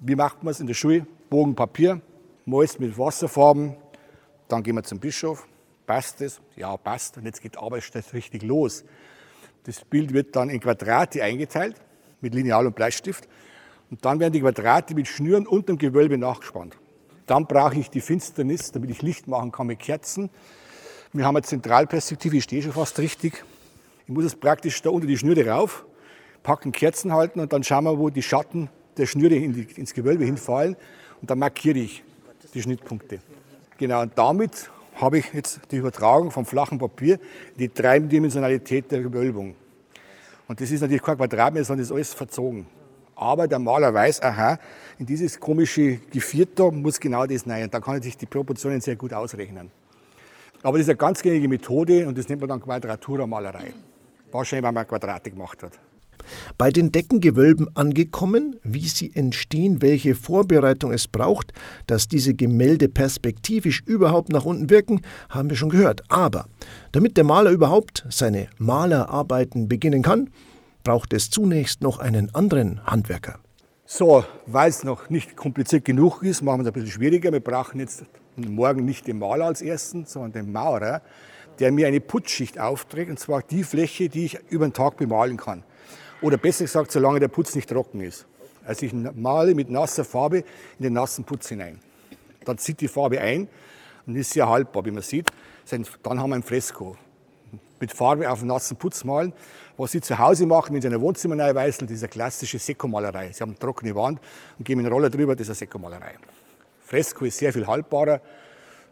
Wie 0.00 0.16
macht 0.16 0.42
man 0.42 0.50
es 0.50 0.58
in 0.58 0.66
der 0.66 0.74
Schule? 0.74 1.06
Bogen 1.30 1.54
Papier, 1.54 2.00
malst 2.48 2.80
mit 2.80 2.96
Wasserfarben, 2.96 3.76
dann 4.48 4.62
gehen 4.62 4.74
wir 4.74 4.82
zum 4.82 4.98
Bischof. 4.98 5.46
Passt 5.86 6.20
es? 6.20 6.40
Ja, 6.56 6.76
passt. 6.76 7.16
Und 7.18 7.26
jetzt 7.26 7.42
geht 7.42 7.54
die 7.54 7.58
Arbeit 7.58 7.90
richtig 8.12 8.42
los. 8.42 8.84
Das 9.64 9.84
Bild 9.84 10.12
wird 10.12 10.34
dann 10.34 10.48
in 10.48 10.60
Quadrate 10.60 11.22
eingeteilt. 11.22 11.76
mit 12.20 12.34
Lineal 12.34 12.66
und 12.66 12.74
Bleistift. 12.74 13.28
Und 13.90 14.04
dann 14.04 14.18
werden 14.18 14.32
die 14.32 14.40
Quadrate 14.40 14.92
mit 14.94 15.06
Schnüren 15.06 15.46
unter 15.46 15.72
dem 15.72 15.78
Gewölbe 15.78 16.18
nachgespannt. 16.18 16.76
Dann 17.26 17.46
brauche 17.46 17.78
ich 17.78 17.90
die 17.90 18.00
Finsternis, 18.00 18.72
damit 18.72 18.90
ich 18.90 19.02
Licht 19.02 19.28
machen 19.28 19.52
kann 19.52 19.68
mit 19.68 19.78
Kerzen. 19.78 20.30
Wir 21.12 21.24
haben 21.24 21.36
eine 21.36 21.44
Zentralperspektive, 21.44 22.38
ich 22.38 22.44
stehe 22.44 22.60
schon 22.60 22.72
fast 22.72 22.98
richtig. 22.98 23.44
Ich 24.06 24.12
muss 24.12 24.24
jetzt 24.24 24.40
praktisch 24.40 24.82
da 24.82 24.90
unter 24.90 25.06
die 25.06 25.16
Schnüre 25.16 25.46
rauf, 25.46 25.86
packen 26.42 26.72
Kerzen 26.72 27.12
halten 27.12 27.38
und 27.38 27.52
dann 27.52 27.62
schauen 27.62 27.84
wir, 27.84 27.98
wo 27.98 28.10
die 28.10 28.22
Schatten 28.22 28.68
der 28.96 29.06
Schnüre 29.06 29.36
ins 29.36 29.94
Gewölbe 29.94 30.24
hinfallen. 30.24 30.76
Und 31.20 31.30
dann 31.30 31.38
markiere 31.38 31.78
ich 31.78 32.02
die 32.54 32.62
Schnittpunkte. 32.62 33.20
Genau, 33.78 34.02
und 34.02 34.12
damit 34.16 34.70
habe 34.96 35.18
ich 35.18 35.32
jetzt 35.32 35.60
die 35.70 35.76
Übertragung 35.76 36.30
vom 36.30 36.44
flachen 36.44 36.78
Papier 36.78 37.14
in 37.52 37.58
die 37.58 37.72
Dreidimensionalität 37.72 38.90
der 38.90 39.02
Gewölbung. 39.02 39.54
Und 40.48 40.60
das 40.60 40.70
ist 40.70 40.80
natürlich 40.80 41.02
kein 41.02 41.16
Quadratmeter, 41.16 41.64
sondern 41.64 41.82
das 41.82 41.88
ist 41.88 41.94
alles 41.94 42.14
verzogen. 42.14 42.66
Aber 43.14 43.46
der 43.48 43.58
Maler 43.58 43.92
weiß, 43.92 44.22
aha, 44.22 44.58
in 44.98 45.06
dieses 45.06 45.38
komische 45.38 45.96
Gevierter 46.10 46.70
muss 46.70 46.98
genau 46.98 47.26
das 47.26 47.46
rein. 47.46 47.64
Und 47.64 47.74
dann 47.74 47.82
kann 47.82 47.96
er 47.96 48.02
sich 48.02 48.16
die 48.16 48.26
Proportionen 48.26 48.80
sehr 48.80 48.96
gut 48.96 49.12
ausrechnen. 49.12 49.70
Aber 50.62 50.78
das 50.78 50.86
ist 50.86 50.90
eine 50.90 50.96
ganz 50.96 51.22
gängige 51.22 51.48
Methode 51.48 52.06
und 52.06 52.16
das 52.16 52.28
nennt 52.28 52.40
man 52.40 52.48
dann 52.48 52.60
Quadraturmalerei. 52.60 53.74
Wahrscheinlich, 54.30 54.64
weil 54.64 54.72
man 54.72 54.86
Quadrate 54.86 55.30
gemacht 55.30 55.62
hat. 55.62 55.72
Bei 56.56 56.70
den 56.70 56.92
Deckengewölben 56.92 57.68
angekommen, 57.76 58.56
wie 58.62 58.88
sie 58.88 59.14
entstehen, 59.14 59.82
welche 59.82 60.14
Vorbereitung 60.14 60.92
es 60.92 61.08
braucht, 61.08 61.52
dass 61.86 62.08
diese 62.08 62.34
Gemälde 62.34 62.88
perspektivisch 62.88 63.82
überhaupt 63.86 64.30
nach 64.30 64.44
unten 64.44 64.70
wirken, 64.70 65.02
haben 65.28 65.50
wir 65.50 65.56
schon 65.56 65.70
gehört. 65.70 66.02
Aber 66.08 66.46
damit 66.92 67.16
der 67.16 67.24
Maler 67.24 67.50
überhaupt 67.50 68.04
seine 68.10 68.48
Malerarbeiten 68.58 69.68
beginnen 69.68 70.02
kann, 70.02 70.30
braucht 70.84 71.12
es 71.12 71.30
zunächst 71.30 71.82
noch 71.82 71.98
einen 71.98 72.34
anderen 72.34 72.84
Handwerker. 72.86 73.38
So, 73.84 74.24
weil 74.46 74.68
es 74.68 74.84
noch 74.84 75.08
nicht 75.08 75.34
kompliziert 75.34 75.84
genug 75.84 76.22
ist, 76.22 76.42
machen 76.42 76.60
wir 76.60 76.62
es 76.64 76.68
ein 76.68 76.72
bisschen 76.74 76.90
schwieriger. 76.90 77.32
Wir 77.32 77.40
brauchen 77.40 77.80
jetzt 77.80 78.04
morgen 78.36 78.84
nicht 78.84 79.06
den 79.06 79.18
Maler 79.18 79.46
als 79.46 79.62
ersten, 79.62 80.04
sondern 80.04 80.32
den 80.32 80.52
Maurer, 80.52 81.00
der 81.58 81.72
mir 81.72 81.86
eine 81.86 82.00
Putzschicht 82.00 82.58
aufträgt, 82.58 83.10
und 83.10 83.18
zwar 83.18 83.42
die 83.42 83.64
Fläche, 83.64 84.08
die 84.08 84.26
ich 84.26 84.38
über 84.50 84.66
den 84.66 84.72
Tag 84.72 84.96
bemalen 84.96 85.36
kann. 85.36 85.64
Oder 86.20 86.36
besser 86.36 86.64
gesagt, 86.64 86.92
solange 86.92 87.20
der 87.20 87.28
Putz 87.28 87.54
nicht 87.54 87.68
trocken 87.68 88.00
ist. 88.00 88.26
Also 88.64 88.86
ich 88.86 88.92
male 88.92 89.54
mit 89.54 89.70
nasser 89.70 90.04
Farbe 90.04 90.38
in 90.38 90.82
den 90.82 90.92
nassen 90.92 91.24
Putz 91.24 91.48
hinein. 91.48 91.80
Dann 92.44 92.58
zieht 92.58 92.80
die 92.80 92.88
Farbe 92.88 93.20
ein 93.20 93.48
und 94.06 94.16
ist 94.16 94.32
sehr 94.32 94.48
haltbar, 94.48 94.84
wie 94.84 94.90
man 94.90 95.02
sieht. 95.02 95.30
Dann 96.02 96.20
haben 96.20 96.30
wir 96.30 96.36
ein 96.36 96.42
Fresko. 96.42 96.96
Mit 97.80 97.92
Farbe 97.92 98.30
auf 98.30 98.42
nassen 98.42 98.76
Putz 98.76 99.04
malen 99.04 99.32
was 99.78 99.92
Sie 99.92 100.00
zu 100.00 100.18
Hause 100.18 100.44
machen, 100.44 100.74
wenn 100.74 100.82
Sie 100.82 100.88
ein 100.88 101.00
Wohnzimmer 101.00 101.36
neu 101.36 101.54
weißeln, 101.54 101.86
das 101.86 101.98
ist 101.98 102.02
eine 102.02 102.10
klassische 102.10 102.58
Sekomalerei. 102.58 103.30
Sie 103.32 103.40
haben 103.40 103.50
eine 103.50 103.58
trockene 103.58 103.94
Wand 103.94 104.20
und 104.58 104.64
geben 104.64 104.80
einen 104.80 104.92
Roller 104.92 105.08
drüber, 105.08 105.36
das 105.36 105.46
ist 105.46 105.50
eine 105.50 105.56
Sekomalerei. 105.56 106.14
Fresko 106.84 107.24
ist 107.24 107.38
sehr 107.38 107.52
viel 107.52 107.66
haltbarer. 107.66 108.20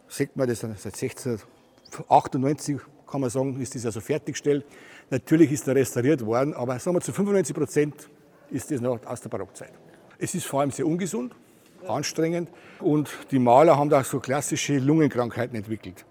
Sieht 0.08 0.36
man, 0.36 0.46
das 0.46 0.60
seit 0.60 0.94
1698, 0.94 2.76
kann 3.10 3.20
man 3.20 3.30
sagen, 3.30 3.60
ist 3.60 3.74
das 3.74 3.84
also 3.86 4.00
fertiggestellt. 4.00 4.64
Natürlich 5.10 5.52
ist 5.52 5.68
er 5.68 5.76
restauriert 5.76 6.24
worden, 6.24 6.52
aber 6.54 6.78
sagen 6.78 6.96
wir 6.96 7.00
zu 7.00 7.12
95 7.12 7.54
Prozent 7.54 8.10
ist 8.50 8.70
das 8.70 8.80
noch 8.80 9.04
aus 9.06 9.20
der 9.20 9.28
Barockzeit. 9.28 9.72
Es 10.18 10.34
ist 10.34 10.46
vor 10.46 10.60
allem 10.60 10.70
sehr 10.72 10.86
ungesund, 10.86 11.32
anstrengend 11.86 12.48
und 12.80 13.08
die 13.30 13.38
Maler 13.38 13.76
haben 13.76 13.88
da 13.88 14.02
so 14.02 14.18
klassische 14.18 14.78
Lungenkrankheiten 14.78 15.56
entwickelt. 15.56 16.04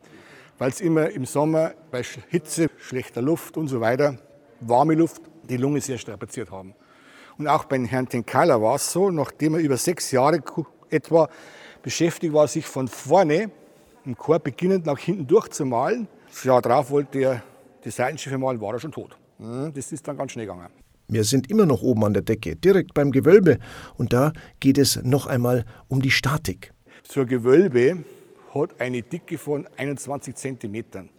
Weil 0.57 0.69
es 0.69 0.79
immer 0.79 1.09
im 1.09 1.25
Sommer 1.25 1.73
bei 1.91 2.03
Hitze, 2.29 2.69
schlechter 2.77 3.21
Luft 3.21 3.57
und 3.57 3.67
so 3.67 3.81
weiter 3.81 4.17
warme 4.61 4.93
Luft 4.93 5.21
die 5.43 5.57
Lunge 5.57 5.81
sehr 5.81 5.97
strapaziert 5.97 6.49
haben. 6.49 6.73
Und 7.37 7.47
auch 7.47 7.65
beim 7.65 7.83
Herrn 7.83 8.07
Tenkala 8.07 8.61
war 8.61 8.75
es 8.75 8.91
so, 8.91 9.11
nachdem 9.11 9.55
er 9.55 9.59
über 9.59 9.75
sechs 9.75 10.11
Jahre 10.11 10.41
etwa 10.89 11.29
beschäftigt 11.81 12.33
war, 12.33 12.47
sich 12.47 12.65
von 12.65 12.87
vorne 12.87 13.51
im 14.05 14.17
Chor 14.17 14.39
beginnend 14.39 14.85
nach 14.85 14.97
hinten 14.97 15.27
durchzumalen. 15.27 16.07
Das 16.29 16.45
Jahr 16.45 16.61
darauf 16.61 16.89
wollte 16.91 17.19
er 17.19 17.43
die 17.85 17.91
Seitenschiffe 17.91 18.37
malen, 18.37 18.59
war 18.59 18.73
er 18.73 18.79
schon 18.79 18.91
tot. 18.91 19.17
Hm, 19.37 19.71
das 19.73 19.91
ist 19.91 20.07
dann 20.07 20.17
ganz 20.17 20.31
schnell 20.31 20.45
gegangen. 20.45 20.67
Wir 21.07 21.23
sind 21.23 21.51
immer 21.51 21.67
noch 21.67 21.83
oben 21.83 22.03
an 22.03 22.13
der 22.13 22.23
Decke, 22.23 22.55
direkt 22.55 22.93
beim 22.95 23.11
Gewölbe. 23.11 23.59
Und 23.95 24.11
da 24.11 24.33
geht 24.59 24.77
es 24.79 25.01
noch 25.03 25.27
einmal 25.27 25.65
um 25.87 26.01
die 26.01 26.09
Statik. 26.09 26.73
So 27.03 27.21
ein 27.21 27.27
Gewölbe 27.27 28.03
hat 28.53 28.81
eine 28.81 29.03
Dicke 29.03 29.37
von 29.37 29.67
21 29.77 30.35
Zentimetern. 30.35 31.09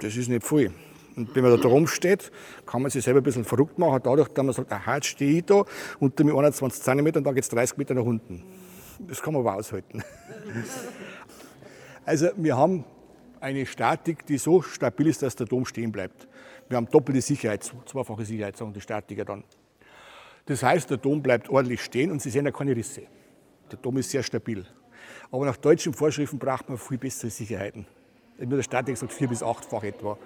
Das 0.00 0.16
ist 0.16 0.28
nicht 0.28 0.46
viel. 0.46 0.72
Und 1.16 1.34
wenn 1.34 1.42
man 1.42 1.52
da 1.52 1.58
drum 1.58 1.86
steht, 1.86 2.30
kann 2.64 2.80
man 2.80 2.90
sich 2.90 3.04
selber 3.04 3.20
ein 3.20 3.24
bisschen 3.24 3.44
verrückt 3.44 3.78
machen, 3.78 4.00
dadurch, 4.02 4.28
dass 4.28 4.44
man 4.44 4.54
sagt, 4.54 4.72
aha, 4.72 4.94
jetzt 4.94 5.06
stehe 5.06 5.38
ich 5.38 5.44
da 5.44 5.64
unter 5.98 6.24
mir 6.24 6.34
21 6.34 6.82
cm 6.82 7.06
und 7.06 7.24
dann 7.24 7.34
geht 7.34 7.44
es 7.44 7.50
30 7.50 7.76
Meter 7.76 7.94
nach 7.94 8.04
unten. 8.04 8.42
Das 9.06 9.20
kann 9.20 9.34
man 9.34 9.42
aber 9.42 9.56
aushalten. 9.56 10.02
Also 12.06 12.28
wir 12.36 12.56
haben 12.56 12.84
eine 13.40 13.66
Statik, 13.66 14.26
die 14.26 14.38
so 14.38 14.62
stabil 14.62 15.06
ist, 15.08 15.22
dass 15.22 15.36
der 15.36 15.46
Dom 15.46 15.64
stehen 15.64 15.90
bleibt. 15.90 16.28
Wir 16.68 16.76
haben 16.76 16.88
doppelte 16.90 17.20
Sicherheit, 17.20 17.68
zweifache 17.86 18.24
Sicherheit, 18.24 18.56
sagen 18.56 18.72
die 18.72 18.80
Statiker 18.80 19.24
dann. 19.24 19.44
Das 20.46 20.62
heißt, 20.62 20.90
der 20.90 20.96
Dom 20.96 21.22
bleibt 21.22 21.48
ordentlich 21.48 21.82
stehen 21.82 22.10
und 22.10 22.22
Sie 22.22 22.30
sehen 22.30 22.44
da 22.44 22.50
keine 22.50 22.74
Risse. 22.74 23.02
Der 23.70 23.78
Dom 23.78 23.96
ist 23.98 24.10
sehr 24.10 24.22
stabil. 24.22 24.66
Aber 25.30 25.46
nach 25.46 25.56
deutschen 25.56 25.92
Vorschriften 25.92 26.38
braucht 26.38 26.68
man 26.68 26.78
viel 26.78 26.98
bessere 26.98 27.30
Sicherheiten. 27.30 27.86
Nur 28.38 28.56
der 28.56 28.62
Statik 28.62 28.96
sagt 28.96 29.12
vier 29.12 29.28
bis 29.28 29.42
achtfach 29.42 29.82
etwa. 29.82 30.18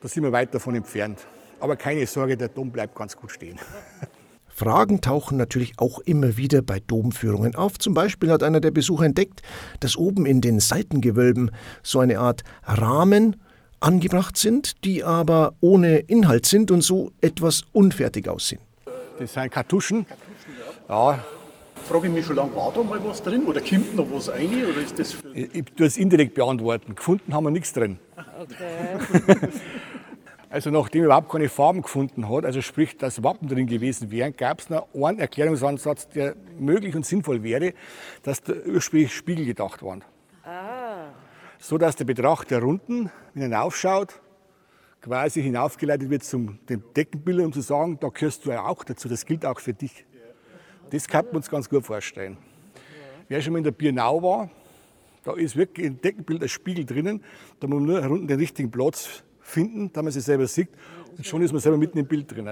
Da 0.00 0.08
sind 0.08 0.22
wir 0.22 0.32
weit 0.32 0.54
davon 0.54 0.74
entfernt. 0.74 1.26
Aber 1.60 1.76
keine 1.76 2.06
Sorge, 2.06 2.36
der 2.36 2.48
Dom 2.48 2.70
bleibt 2.70 2.94
ganz 2.94 3.16
gut 3.16 3.30
stehen. 3.30 3.58
Fragen 4.54 5.00
tauchen 5.00 5.36
natürlich 5.36 5.72
auch 5.78 5.98
immer 5.98 6.36
wieder 6.36 6.62
bei 6.62 6.78
Domführungen 6.78 7.56
auf. 7.56 7.76
Zum 7.78 7.92
Beispiel 7.92 8.30
hat 8.30 8.44
einer 8.44 8.60
der 8.60 8.70
Besucher 8.70 9.04
entdeckt, 9.04 9.42
dass 9.80 9.96
oben 9.96 10.26
in 10.26 10.40
den 10.40 10.60
Seitengewölben 10.60 11.50
so 11.82 11.98
eine 11.98 12.20
Art 12.20 12.44
Rahmen 12.62 13.34
angebracht 13.80 14.36
sind, 14.36 14.84
die 14.84 15.02
aber 15.02 15.54
ohne 15.60 15.98
Inhalt 15.98 16.46
sind 16.46 16.70
und 16.70 16.82
so 16.82 17.10
etwas 17.20 17.62
unfertig 17.72 18.28
aussehen. 18.28 18.60
Das 19.18 19.32
sind 19.32 19.50
Kartuschen. 19.50 20.06
Ja, 20.88 21.18
frage 21.84 22.06
ich 22.06 22.12
mich 22.12 22.24
schon 22.24 22.36
lange, 22.36 22.54
war 22.54 22.72
da 22.72 22.82
mal 22.84 23.00
was 23.04 23.22
drin 23.24 23.46
oder 23.46 23.60
kommt 23.60 23.96
noch 23.96 24.06
was 24.12 24.28
rein? 24.28 24.64
Oder 24.70 24.82
ist 24.82 24.98
das 24.98 25.16
ich, 25.34 25.52
ich 25.52 25.64
tue 25.76 25.86
es 25.86 25.96
indirekt 25.96 26.34
beantworten. 26.34 26.94
Gefunden 26.94 27.34
haben 27.34 27.44
wir 27.44 27.50
nichts 27.50 27.72
drin. 27.72 27.98
Okay. 28.40 29.48
also 30.54 30.70
nachdem 30.70 31.02
er 31.02 31.06
überhaupt 31.06 31.30
keine 31.30 31.48
Farben 31.48 31.82
gefunden 31.82 32.28
hat, 32.28 32.44
also 32.44 32.62
sprich, 32.62 32.96
dass 32.96 33.24
Wappen 33.24 33.48
drin 33.48 33.66
gewesen 33.66 34.12
wären, 34.12 34.36
gab 34.36 34.60
es 34.60 34.70
noch 34.70 34.86
einen 34.94 35.18
Erklärungsansatz, 35.18 36.08
der 36.10 36.36
möglich 36.60 36.94
und 36.94 37.04
sinnvoll 37.04 37.42
wäre, 37.42 37.74
dass 38.22 38.40
da 38.40 38.52
ursprünglich 38.64 39.12
Spiegel 39.12 39.46
gedacht 39.46 39.82
waren. 39.82 40.04
Ah. 40.44 41.08
So 41.58 41.76
dass 41.76 41.96
der 41.96 42.04
Betrachter 42.04 42.62
unten, 42.62 43.10
wenn 43.32 43.42
er 43.42 43.48
hinaufschaut, 43.48 44.20
quasi 45.02 45.42
hinaufgeleitet 45.42 46.08
wird 46.08 46.22
zum 46.22 46.60
den 46.68 46.84
Deckenbildern, 46.96 47.46
um 47.46 47.52
zu 47.52 47.60
sagen, 47.60 47.98
da 47.98 48.10
gehörst 48.10 48.46
du 48.46 48.50
ja 48.50 48.64
auch 48.64 48.84
dazu, 48.84 49.08
das 49.08 49.26
gilt 49.26 49.44
auch 49.44 49.58
für 49.58 49.74
dich. 49.74 50.06
Das 50.90 51.08
kann 51.08 51.26
man 51.26 51.36
uns 51.36 51.50
ganz 51.50 51.68
gut 51.68 51.84
vorstellen. 51.84 52.36
Wer 53.26 53.40
schon 53.42 53.54
mal 53.54 53.58
in 53.58 53.64
der 53.64 53.72
Biennau 53.72 54.22
war, 54.22 54.50
da 55.24 55.32
ist 55.32 55.56
wirklich 55.56 55.88
ein 55.88 56.00
Deckenbild, 56.00 56.42
ein 56.42 56.48
Spiegel 56.48 56.84
drinnen. 56.84 57.24
Da 57.58 57.66
muss 57.66 57.80
man 57.80 57.86
nur 57.86 58.08
unten 58.08 58.28
den 58.28 58.38
richtigen 58.38 58.70
Platz 58.70 59.24
finden, 59.44 59.92
da 59.92 60.02
man 60.02 60.12
sich 60.12 60.24
selber 60.24 60.46
sieht. 60.46 60.70
Und 61.16 61.26
schon 61.26 61.42
ist 61.42 61.52
man 61.52 61.60
selber 61.60 61.78
mitten 61.78 61.98
im 61.98 62.06
Bild 62.06 62.30
drin. 62.34 62.50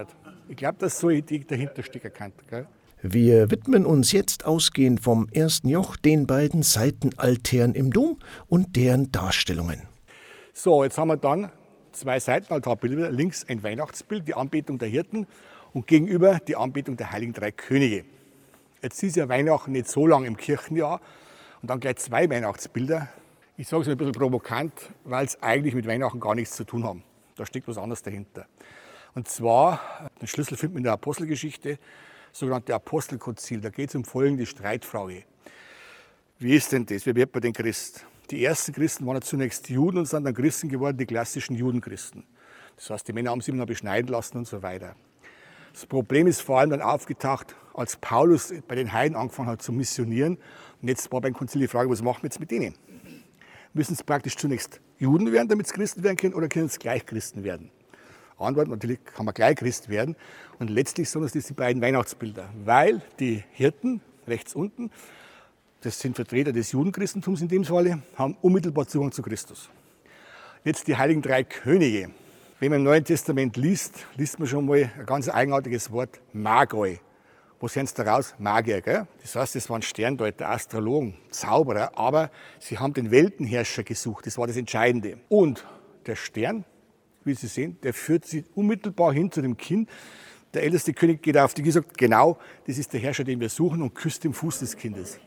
Ich 0.48 0.56
glaube, 0.56 0.78
dass 0.78 1.00
so 1.00 1.08
eine 1.08 1.18
Idee 1.18 1.44
dahinter 1.46 1.82
kann. 1.82 2.32
Gell? 2.48 2.66
Wir 3.02 3.50
widmen 3.50 3.84
uns 3.84 4.12
jetzt 4.12 4.44
ausgehend 4.44 5.00
vom 5.00 5.28
ersten 5.32 5.68
Joch 5.68 5.96
den 5.96 6.26
beiden 6.26 6.62
Seitenaltären 6.62 7.74
im 7.74 7.90
Dom 7.90 8.18
und 8.46 8.76
deren 8.76 9.10
Darstellungen. 9.10 9.82
So, 10.52 10.84
jetzt 10.84 10.98
haben 10.98 11.08
wir 11.08 11.16
dann 11.16 11.50
zwei 11.90 12.20
Seitenaltarbilder. 12.20 13.10
Links 13.10 13.44
ein 13.48 13.62
Weihnachtsbild, 13.62 14.28
die 14.28 14.34
Anbetung 14.34 14.78
der 14.78 14.88
Hirten 14.88 15.26
und 15.72 15.86
gegenüber 15.88 16.38
die 16.46 16.54
Anbetung 16.54 16.96
der 16.96 17.10
Heiligen 17.10 17.32
Drei 17.32 17.50
Könige. 17.50 18.04
Jetzt 18.82 19.02
ist 19.02 19.16
ja 19.16 19.28
Weihnachten 19.28 19.72
nicht 19.72 19.88
so 19.88 20.06
lang 20.06 20.24
im 20.24 20.36
Kirchenjahr 20.36 21.00
und 21.60 21.70
dann 21.70 21.80
gleich 21.80 21.96
zwei 21.96 22.28
Weihnachtsbilder. 22.28 23.08
Ich 23.62 23.68
sage 23.68 23.82
es 23.82 23.88
ein 23.88 23.96
bisschen 23.96 24.12
provokant, 24.12 24.72
weil 25.04 25.24
es 25.24 25.40
eigentlich 25.40 25.72
mit 25.72 25.86
Weihnachten 25.86 26.18
gar 26.18 26.34
nichts 26.34 26.56
zu 26.56 26.64
tun 26.64 26.82
haben. 26.82 27.04
Da 27.36 27.46
steckt 27.46 27.68
was 27.68 27.78
anderes 27.78 28.02
dahinter. 28.02 28.46
Und 29.14 29.28
zwar, 29.28 30.10
den 30.20 30.26
Schlüssel 30.26 30.56
findet 30.56 30.74
man 30.74 30.78
in 30.78 30.82
der 30.82 30.94
Apostelgeschichte, 30.94 31.78
sogenannte 32.32 32.74
Apostelkonzil. 32.74 33.60
Da 33.60 33.70
geht 33.70 33.90
es 33.90 33.94
um 33.94 34.02
folgende 34.02 34.46
Streitfrage. 34.46 35.22
Wie 36.40 36.56
ist 36.56 36.72
denn 36.72 36.86
das? 36.86 37.06
Wie 37.06 37.14
wird 37.14 37.32
man 37.32 37.40
den 37.40 37.52
Christ? 37.52 38.04
Die 38.32 38.44
ersten 38.44 38.72
Christen 38.72 39.06
waren 39.06 39.14
ja 39.14 39.20
zunächst 39.20 39.68
Juden 39.68 39.98
und 39.98 40.06
sind 40.06 40.24
dann 40.24 40.34
Christen 40.34 40.68
geworden, 40.68 40.96
die 40.98 41.06
klassischen 41.06 41.54
Judenchristen. 41.54 42.24
Das 42.74 42.90
heißt, 42.90 43.06
die 43.06 43.12
Männer 43.12 43.30
haben 43.30 43.42
sich 43.42 43.50
immer 43.50 43.58
noch 43.58 43.66
beschneiden 43.66 44.10
lassen 44.10 44.38
und 44.38 44.48
so 44.48 44.60
weiter. 44.64 44.96
Das 45.72 45.86
Problem 45.86 46.26
ist 46.26 46.42
vor 46.42 46.58
allem 46.58 46.70
dann 46.70 46.82
aufgetaucht, 46.82 47.54
als 47.74 47.94
Paulus 47.94 48.52
bei 48.66 48.74
den 48.74 48.92
Heiden 48.92 49.16
angefangen 49.16 49.50
hat 49.50 49.62
zu 49.62 49.70
missionieren. 49.70 50.38
Und 50.80 50.88
jetzt 50.88 51.12
war 51.12 51.20
beim 51.20 51.32
Konzil 51.32 51.60
die 51.60 51.68
Frage, 51.68 51.88
was 51.88 52.02
machen 52.02 52.24
wir 52.24 52.26
jetzt 52.26 52.40
mit 52.40 52.50
denen? 52.50 52.74
Müssen 53.74 53.94
es 53.94 54.02
praktisch 54.02 54.36
zunächst 54.36 54.80
Juden 54.98 55.32
werden, 55.32 55.48
damit 55.48 55.66
sie 55.66 55.74
Christen 55.74 56.02
werden 56.02 56.16
können, 56.16 56.34
oder 56.34 56.48
können 56.48 56.66
es 56.66 56.78
gleich 56.78 57.06
Christen 57.06 57.42
werden? 57.44 57.70
Antwort, 58.38 58.68
natürlich 58.68 59.02
kann 59.04 59.24
man 59.24 59.34
gleich 59.34 59.56
Christ 59.56 59.88
werden. 59.88 60.16
Und 60.58 60.68
letztlich 60.68 61.08
sind 61.08 61.22
es 61.22 61.46
die 61.46 61.52
beiden 61.54 61.80
Weihnachtsbilder, 61.80 62.50
weil 62.64 63.00
die 63.18 63.42
Hirten, 63.52 64.00
rechts 64.26 64.54
unten, 64.54 64.90
das 65.80 65.98
sind 65.98 66.16
Vertreter 66.16 66.52
des 66.52 66.72
Judenchristentums 66.72 67.40
in 67.40 67.48
dem 67.48 67.64
Falle, 67.64 68.02
haben 68.16 68.36
unmittelbar 68.40 68.86
Zugang 68.86 69.10
zu 69.10 69.22
Christus. 69.22 69.68
Jetzt 70.64 70.86
die 70.86 70.96
heiligen 70.96 71.22
drei 71.22 71.42
Könige. 71.42 72.10
Wenn 72.60 72.70
man 72.70 72.80
im 72.80 72.84
Neuen 72.84 73.04
Testament 73.04 73.56
liest, 73.56 74.06
liest 74.16 74.38
man 74.38 74.46
schon 74.46 74.66
mal 74.66 74.90
ein 74.96 75.06
ganz 75.06 75.28
eigenartiges 75.28 75.90
Wort, 75.90 76.20
Magoi. 76.32 77.00
Wo 77.62 77.68
sind 77.68 77.88
sie 77.88 77.94
daraus? 77.94 78.34
Magier, 78.40 78.80
gell? 78.80 79.06
Das 79.20 79.36
heißt, 79.36 79.54
das 79.54 79.70
waren 79.70 79.82
Sterndeuter, 79.82 80.50
Astrologen, 80.50 81.14
Zauberer, 81.30 81.96
aber 81.96 82.32
sie 82.58 82.76
haben 82.76 82.92
den 82.92 83.12
Weltenherrscher 83.12 83.84
gesucht. 83.84 84.26
Das 84.26 84.36
war 84.36 84.48
das 84.48 84.56
Entscheidende. 84.56 85.18
Und 85.28 85.64
der 86.04 86.16
Stern, 86.16 86.64
wie 87.22 87.34
Sie 87.34 87.46
sehen, 87.46 87.78
der 87.84 87.94
führt 87.94 88.26
sie 88.26 88.44
unmittelbar 88.56 89.12
hin 89.12 89.30
zu 89.30 89.42
dem 89.42 89.56
Kind. 89.56 89.88
Der 90.52 90.64
älteste 90.64 90.92
König 90.92 91.22
geht 91.22 91.38
auf 91.38 91.54
die 91.54 91.62
gesagt, 91.62 91.96
genau, 91.96 92.36
das 92.66 92.78
ist 92.78 92.92
der 92.94 92.98
Herrscher, 92.98 93.22
den 93.22 93.38
wir 93.38 93.48
suchen 93.48 93.80
und 93.80 93.94
küsst 93.94 94.24
den 94.24 94.32
Fuß 94.32 94.58
des 94.58 94.76
Kindes. 94.76 95.20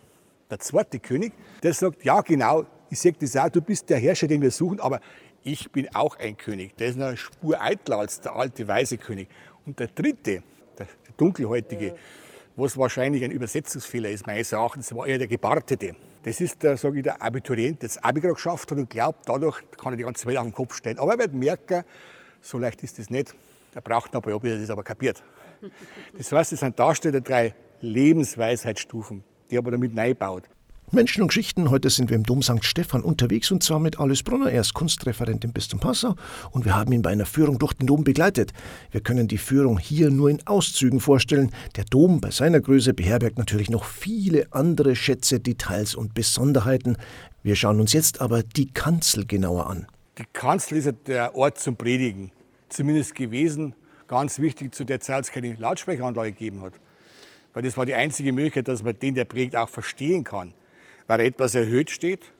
Der 0.49 0.59
zweite 0.59 0.99
König, 0.99 1.31
der 1.63 1.73
sagt, 1.73 2.03
ja 2.03 2.19
genau, 2.19 2.65
ich 2.89 2.99
sage 2.99 3.15
das 3.17 3.37
auch, 3.37 3.47
du 3.47 3.61
bist 3.61 3.89
der 3.89 3.97
Herrscher, 3.97 4.27
den 4.27 4.41
wir 4.41 4.51
suchen, 4.51 4.81
aber 4.81 4.99
ich 5.41 5.71
bin 5.71 5.87
auch 5.95 6.19
ein 6.19 6.35
König. 6.35 6.75
Der 6.75 6.89
ist 6.89 6.99
eine 6.99 7.15
Spur 7.15 7.61
eitler 7.61 7.99
als 7.99 8.19
der 8.19 8.35
alte 8.35 8.67
weise 8.67 8.97
König. 8.97 9.29
Und 9.65 9.79
der 9.79 9.87
dritte, 9.87 10.43
der, 10.77 10.85
der 10.85 11.13
dunkelhäutige, 11.15 11.95
was 12.55 12.77
wahrscheinlich 12.77 13.23
ein 13.23 13.31
Übersetzungsfehler 13.31 14.09
ist, 14.09 14.25
meines 14.25 14.51
Erachtens, 14.51 14.93
war 14.95 15.07
eher 15.07 15.17
der 15.17 15.27
Gebartete. 15.27 15.95
Das 16.23 16.41
ist 16.41 16.63
der, 16.63 16.77
sage 16.77 16.97
ich, 16.97 17.03
der 17.03 17.21
Abiturient, 17.21 17.81
der 17.81 17.89
das 17.89 18.03
Abi 18.03 18.21
geschafft 18.21 18.71
hat 18.71 18.77
und 18.77 18.89
glaubt, 18.89 19.27
dadurch 19.27 19.61
kann 19.77 19.93
er 19.93 19.97
die 19.97 20.03
ganze 20.03 20.25
Welt 20.25 20.37
auf 20.37 20.45
den 20.45 20.53
Kopf 20.53 20.75
stellen. 20.75 20.97
Aber 20.97 21.13
er 21.13 21.19
wird 21.19 21.33
merken, 21.33 21.83
so 22.41 22.57
leicht 22.57 22.81
ist 22.83 22.97
das 22.97 23.09
nicht. 23.09 23.35
Er 23.73 23.81
braucht 23.81 24.13
noch 24.13 24.21
ein 24.21 24.23
paar 24.23 24.31
Jahre, 24.31 24.41
bis 24.41 24.51
er 24.51 24.59
das 24.59 24.69
aber 24.69 24.83
kapiert. 24.83 25.23
Das 26.17 26.31
heißt, 26.31 26.53
es 26.53 26.59
sind 26.61 26.79
Darsteller 26.79 27.21
drei 27.21 27.53
Lebensweisheitsstufen, 27.81 29.23
die 29.51 29.57
aber 29.57 29.71
damit 29.71 29.93
neu 29.93 30.13
baut. 30.13 30.43
Menschen 30.91 31.23
und 31.23 31.29
Geschichten. 31.29 31.71
Heute 31.71 31.89
sind 31.89 32.09
wir 32.09 32.15
im 32.15 32.23
Dom 32.23 32.43
St. 32.43 32.63
Stephan 32.63 33.01
unterwegs 33.01 33.51
und 33.51 33.63
zwar 33.63 33.79
mit 33.79 33.99
Alice 33.99 34.21
Brunner. 34.21 34.51
Er 34.51 34.61
ist 34.61 34.75
Kunstreferent 34.75 35.43
im 35.43 35.51
Bistum 35.51 35.79
Passau 35.79 36.15
und 36.51 36.63
wir 36.63 36.75
haben 36.75 36.91
ihn 36.93 37.01
bei 37.01 37.09
einer 37.09 37.25
Führung 37.25 37.57
durch 37.57 37.73
den 37.73 37.87
Dom 37.87 38.03
begleitet. 38.03 38.53
Wir 38.91 39.01
können 39.01 39.27
die 39.27 39.39
Führung 39.39 39.79
hier 39.79 40.11
nur 40.11 40.29
in 40.29 40.45
Auszügen 40.45 40.99
vorstellen. 40.99 41.51
Der 41.75 41.85
Dom 41.85 42.21
bei 42.21 42.29
seiner 42.29 42.61
Größe 42.61 42.93
beherbergt 42.93 43.39
natürlich 43.39 43.69
noch 43.69 43.83
viele 43.83 44.47
andere 44.51 44.95
Schätze, 44.95 45.39
Details 45.39 45.95
und 45.95 46.13
Besonderheiten. 46.13 46.97
Wir 47.41 47.55
schauen 47.55 47.79
uns 47.79 47.91
jetzt 47.91 48.21
aber 48.21 48.43
die 48.43 48.71
Kanzel 48.71 49.25
genauer 49.25 49.67
an. 49.67 49.87
Die 50.19 50.25
Kanzel 50.33 50.77
ist 50.77 50.85
ja 50.85 50.91
der 50.91 51.35
Ort 51.35 51.57
zum 51.57 51.75
Predigen. 51.75 52.31
Zumindest 52.69 53.15
gewesen. 53.15 53.73
Ganz 54.07 54.37
wichtig 54.37 54.73
zu 54.75 54.83
der 54.83 54.99
Zeit, 54.99 55.15
als 55.15 55.27
es 55.29 55.33
keine 55.33 55.55
Lautsprecheranlage 55.55 56.31
gegeben 56.31 56.61
hat. 56.61 56.73
Weil 57.55 57.63
das 57.63 57.75
war 57.75 57.87
die 57.87 57.95
einzige 57.95 58.31
Möglichkeit, 58.31 58.67
dass 58.67 58.83
man 58.83 58.97
den, 58.99 59.15
der 59.15 59.25
predigt, 59.25 59.55
auch 59.55 59.69
verstehen 59.69 60.23
kann 60.23 60.53
weil 61.07 61.19
er 61.19 61.25
etwas 61.27 61.55
erhöht 61.55 61.89
steht 61.89 62.31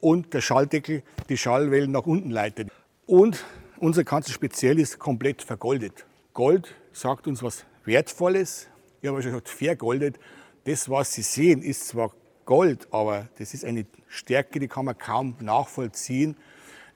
und 0.00 0.34
der 0.34 0.40
Schalldeckel 0.40 1.02
die 1.28 1.36
Schallwellen 1.36 1.92
nach 1.92 2.06
unten 2.06 2.30
leitet. 2.30 2.68
Und 3.06 3.44
unser 3.78 4.04
Kanzel 4.04 4.32
speziell 4.32 4.78
ist 4.78 4.98
komplett 4.98 5.42
vergoldet. 5.42 6.06
Gold 6.34 6.74
sagt 6.92 7.26
uns 7.26 7.42
was 7.42 7.64
Wertvolles. 7.84 8.68
Ich 9.00 9.08
habe 9.08 9.22
schon 9.22 9.32
gesagt, 9.32 9.48
vergoldet. 9.48 10.18
Das, 10.64 10.88
was 10.88 11.12
Sie 11.12 11.22
sehen, 11.22 11.62
ist 11.62 11.88
zwar 11.88 12.12
Gold, 12.44 12.88
aber 12.92 13.28
das 13.38 13.54
ist 13.54 13.64
eine 13.64 13.86
Stärke, 14.08 14.60
die 14.60 14.68
kann 14.68 14.84
man 14.84 14.98
kaum 14.98 15.36
nachvollziehen, 15.40 16.36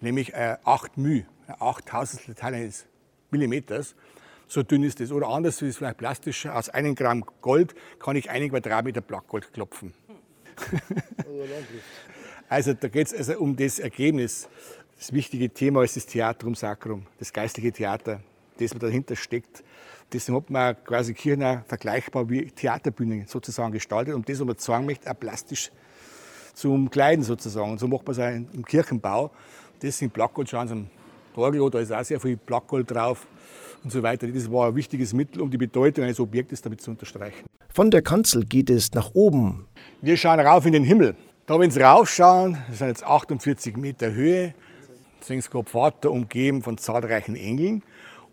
nämlich 0.01 0.35
8 0.37 0.97
μ, 0.97 1.25
8000 1.59 2.37
Teil 2.39 2.55
eines 2.55 2.87
Millimeters. 3.31 3.95
So 4.49 4.63
dünn 4.63 4.85
ist 4.85 5.01
das. 5.01 5.11
Oder 5.11 5.29
anders 5.29 5.61
ist 5.63 5.71
es 5.71 5.77
vielleicht 5.79 5.99
plastischer. 5.99 6.55
Aus 6.55 6.69
einem 6.69 6.95
Gramm 6.95 7.25
Gold 7.41 7.75
kann 7.99 8.15
ich 8.15 8.31
einen 8.31 8.51
Quadratmeter 8.51 9.01
Blattgold 9.01 9.53
klopfen. 9.53 9.93
also 12.49 12.75
da 12.75 12.89
geht 12.89 13.09
es 13.09 13.15
also 13.15 13.39
um 13.39 13.57
das 13.57 13.79
Ergebnis. 13.79 14.49
Das 14.99 15.13
wichtige 15.13 15.51
Thema 15.51 15.83
ist 15.83 15.97
das 15.97 16.07
Theatrum 16.07 16.55
Sacrum, 16.55 17.07
das 17.19 17.33
geistliche 17.33 17.73
Theater, 17.73 18.21
das 18.59 18.73
man 18.73 18.81
dahinter 18.81 19.15
steckt. 19.15 19.63
Deswegen 20.13 20.39
hat 20.39 20.51
man 20.51 20.85
quasi 20.85 21.13
Kirchen 21.15 21.63
vergleichbar 21.67 22.31
wie 22.31 22.47
Theaterbühnen 22.47 23.27
sozusagen 23.27 23.73
gestaltet, 23.73 24.15
um 24.15 24.25
das, 24.25 24.39
was 24.39 24.47
man 24.47 24.57
zeigen 24.57 24.87
möchte, 24.87 25.11
auch 25.11 25.19
plastisch 25.19 25.71
zu 26.55 26.73
umkleiden 26.73 27.25
sozusagen. 27.25 27.73
Und 27.73 27.81
so 27.81 27.89
macht 27.89 28.07
man 28.07 28.13
es 28.13 28.19
auch 28.19 28.55
im 28.55 28.65
Kirchenbau. 28.65 29.31
Das 29.81 29.99
sind 29.99 30.15
Sie 30.15 30.23
am 30.23 30.89
Orgel, 31.35 31.69
da 31.71 31.81
ist 31.81 31.93
auch 31.93 32.05
sehr 32.05 32.19
viel 32.19 32.37
Blattgold 32.37 32.91
drauf 32.91 33.27
und 33.85 33.91
so 33.91 34.03
weiter. 34.03 34.27
Das 34.27 34.51
war 34.51 34.69
ein 34.69 34.75
wichtiges 34.75 35.13
Mittel, 35.13 35.41
um 35.43 35.51
die 35.51 35.59
Bedeutung 35.59 36.05
eines 36.05 36.21
Objektes 36.21 36.63
damit 36.63 36.81
zu 36.81 36.91
unterstreichen. 36.91 37.47
Von 37.69 37.91
der 37.91 38.03
Kanzel 38.03 38.45
geht 38.45 38.71
es 38.71 38.93
nach 38.93 39.15
oben. 39.15 39.67
Wir 40.01 40.17
schauen 40.17 40.41
rauf 40.41 40.67
in 40.67 40.73
den 40.73 40.85
Himmel. 40.85 41.15
Da, 41.47 41.61
wenn 41.61 41.71
Sie 41.71 41.81
raufschauen, 41.81 42.59
das 42.69 42.79
sind 42.79 42.89
jetzt 42.89 43.05
48 43.05 43.77
Meter 43.77 44.13
Höhe, 44.13 44.55
sehen 45.21 45.41
Sie 45.41 45.49
Gott 45.51 45.71
Vater 45.71 46.11
umgeben 46.11 46.63
von 46.63 46.79
zahlreichen 46.79 47.37
Engeln. 47.37 47.83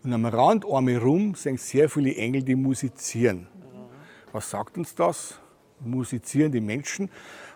Und 0.02 0.12
am 0.12 0.26
Rand 0.26 0.64
rum 0.64 1.34
sind 1.34 1.60
sehr 1.60 1.88
viele 1.88 2.14
Engel, 2.16 2.42
die 2.42 2.54
musizieren. 2.54 3.46
Was 4.32 4.50
sagt 4.50 4.76
uns 4.76 4.94
das? 4.94 5.38
Musizierende 5.80 6.60
Menschen 6.60 7.08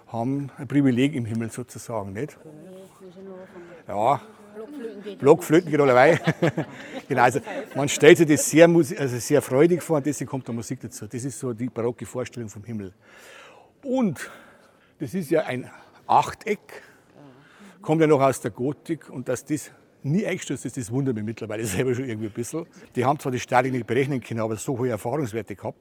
haben 0.06 0.50
ein 0.56 0.68
Privileg 0.68 1.14
im 1.14 1.24
Himmel 1.24 1.50
sozusagen, 1.50 2.12
nicht? 2.12 2.38
Ja, 3.86 4.20
Blockflöten 5.18 5.70
geht 5.70 5.80
allerweil. 5.80 6.20
genau, 7.08 7.22
also 7.22 7.40
man 7.74 7.88
stellt 7.88 8.18
sich 8.18 8.26
das 8.26 8.48
sehr, 8.48 8.66
also 8.66 9.18
sehr 9.18 9.42
freudig 9.42 9.82
vor 9.82 9.98
und 9.98 10.06
deswegen 10.06 10.30
kommt 10.30 10.48
da 10.48 10.52
Musik 10.52 10.80
dazu. 10.80 11.06
Das 11.06 11.24
ist 11.24 11.38
so 11.38 11.52
die 11.52 11.68
barocke 11.68 12.06
Vorstellung 12.06 12.48
vom 12.48 12.64
Himmel. 12.64 12.92
Und 13.82 14.30
das 14.98 15.14
ist 15.14 15.30
ja 15.30 15.42
ein 15.42 15.70
Achteck, 16.06 16.82
kommt 17.82 18.00
ja 18.00 18.06
noch 18.06 18.20
aus 18.20 18.40
der 18.40 18.50
Gotik 18.50 19.08
und 19.10 19.28
dass 19.28 19.44
das 19.44 19.70
nie 20.02 20.26
eingestellt 20.26 20.64
ist, 20.64 20.76
das 20.76 20.90
wundert 20.90 21.14
mich 21.14 21.24
mittlerweile 21.24 21.64
selber 21.66 21.94
schon 21.94 22.08
irgendwie 22.08 22.28
ein 22.28 22.32
bisschen. 22.32 22.66
Die 22.96 23.04
haben 23.04 23.18
zwar 23.18 23.32
die 23.32 23.40
Statik 23.40 23.72
nicht 23.72 23.86
berechnen 23.86 24.20
können, 24.20 24.40
aber 24.40 24.56
so 24.56 24.78
hohe 24.78 24.88
Erfahrungswerte 24.88 25.56
gehabt, 25.56 25.78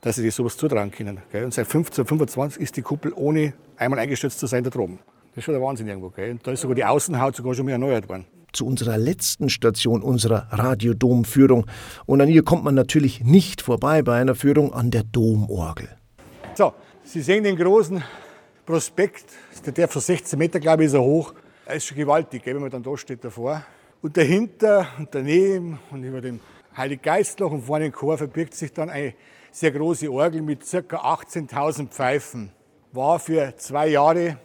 dass 0.00 0.16
sie 0.16 0.22
sich 0.22 0.34
sowas 0.34 0.56
zutrauen 0.56 0.90
können. 0.90 1.18
Und 1.32 1.54
seit 1.54 1.66
1525 1.66 2.62
ist 2.62 2.76
die 2.76 2.82
Kuppel 2.82 3.12
ohne 3.14 3.54
einmal 3.76 3.98
eingestürzt 3.98 4.38
zu 4.38 4.46
sein 4.46 4.64
da 4.64 4.70
droben. 4.70 4.98
Das 5.38 5.42
ist 5.42 5.44
schon 5.44 5.54
der 5.54 5.62
Wahnsinn 5.62 5.86
irgendwo. 5.86 6.10
Gell? 6.10 6.32
Und 6.32 6.44
da 6.44 6.50
ist 6.50 6.62
sogar 6.62 6.74
die 6.74 6.84
Außenhaut 6.84 7.36
sogar 7.36 7.54
schon 7.54 7.66
mehr 7.66 7.74
erneuert 7.74 8.08
worden. 8.08 8.26
Zu 8.52 8.66
unserer 8.66 8.98
letzten 8.98 9.48
Station 9.50 10.02
unserer 10.02 10.48
Radiodomführung. 10.50 11.64
Und 12.06 12.20
an 12.20 12.28
ihr 12.28 12.42
kommt 12.42 12.64
man 12.64 12.74
natürlich 12.74 13.22
nicht 13.22 13.62
vorbei 13.62 14.02
bei 14.02 14.20
einer 14.20 14.34
Führung 14.34 14.72
an 14.72 14.90
der 14.90 15.04
Domorgel. 15.04 15.90
So, 16.56 16.74
Sie 17.04 17.20
sehen 17.20 17.44
den 17.44 17.54
großen 17.54 18.02
Prospekt. 18.66 19.26
Der 19.64 19.72
darf 19.72 19.92
so 19.92 20.00
16 20.00 20.36
Meter, 20.36 20.58
glaube 20.58 20.82
ich, 20.82 20.88
ist 20.88 20.94
er 20.94 21.02
hoch. 21.02 21.34
Er 21.66 21.76
ist 21.76 21.86
schon 21.86 21.98
gewaltig, 21.98 22.42
wenn 22.44 22.58
man 22.58 22.70
dann 22.70 22.82
da 22.82 22.96
steht 22.96 23.22
davor. 23.22 23.64
Und 24.02 24.16
dahinter 24.16 24.88
und 24.98 25.14
daneben 25.14 25.78
und 25.92 26.02
über 26.02 26.20
dem 26.20 26.40
Heiliggeistloch 26.76 27.52
und 27.52 27.62
vorne 27.62 27.86
im 27.86 27.92
Chor 27.92 28.18
verbirgt 28.18 28.54
sich 28.54 28.72
dann 28.72 28.90
eine 28.90 29.14
sehr 29.52 29.70
große 29.70 30.10
Orgel 30.10 30.42
mit 30.42 30.68
ca. 30.68 30.78
18.000 30.78 31.90
Pfeifen. 31.90 32.50
War 32.90 33.20
für 33.20 33.54
zwei 33.56 33.86
Jahre 33.86 34.38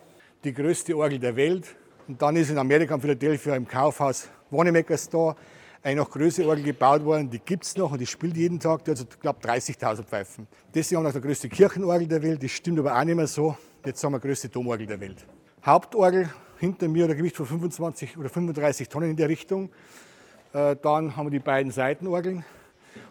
die 0.44 0.54
größte 0.54 0.96
Orgel 0.96 1.20
der 1.20 1.36
Welt. 1.36 1.76
Und 2.08 2.22
dann 2.22 2.36
ist 2.36 2.50
in 2.50 2.58
Amerika, 2.58 2.96
in 2.96 3.02
Philadelphia, 3.02 3.56
im 3.56 3.68
Kaufhaus 3.68 4.30
Wanamaker's 4.52 5.10
da 5.10 5.36
eine 5.82 5.98
noch 5.98 6.10
größere 6.10 6.48
Orgel 6.48 6.64
gebaut 6.64 7.04
worden. 7.04 7.30
Die 7.30 7.40
gibt 7.40 7.64
es 7.66 7.76
noch 7.78 7.92
und 7.92 8.00
die 8.00 8.06
spielt 8.06 8.38
jeden 8.38 8.60
Tag. 8.60 8.86
Die 8.86 8.92
hat, 8.92 9.00
ich 9.00 9.20
glaube, 9.20 9.40
30.000 9.46 10.04
Pfeifen. 10.04 10.48
Das 10.72 10.92
ist 10.92 10.98
auch 10.98 11.02
noch 11.02 11.12
die 11.12 11.22
größte 11.22 11.50
Kirchenorgel 11.50 12.08
der 12.08 12.22
Welt. 12.22 12.44
Das 12.44 12.52
stimmt 12.52 12.80
aber 12.80 12.98
auch 12.98 13.04
nicht 13.04 13.16
mehr 13.16 13.28
so. 13.28 13.58
Jetzt 13.86 14.04
haben 14.04 14.14
wir 14.14 14.20
die 14.20 14.28
größte 14.28 14.50
Domorgel 14.50 14.88
der 14.88 15.00
Welt. 15.00 15.26
Hauptorgel 15.66 16.30
hinter 16.58 16.88
mir, 16.88 17.10
ein 17.10 17.18
Gewicht 17.18 17.36
von 17.36 17.46
25 17.46 18.18
oder 18.18 18.30
35 18.30 18.88
Tonnen 18.88 19.12
in 19.12 19.18
der 19.18 19.28
Richtung. 19.28 19.70
Äh, 20.54 20.78
dann 20.82 21.16
haben 21.16 21.26
wir 21.26 21.32
die 21.32 21.40
beiden 21.40 21.72
Seitenorgeln. 21.72 22.46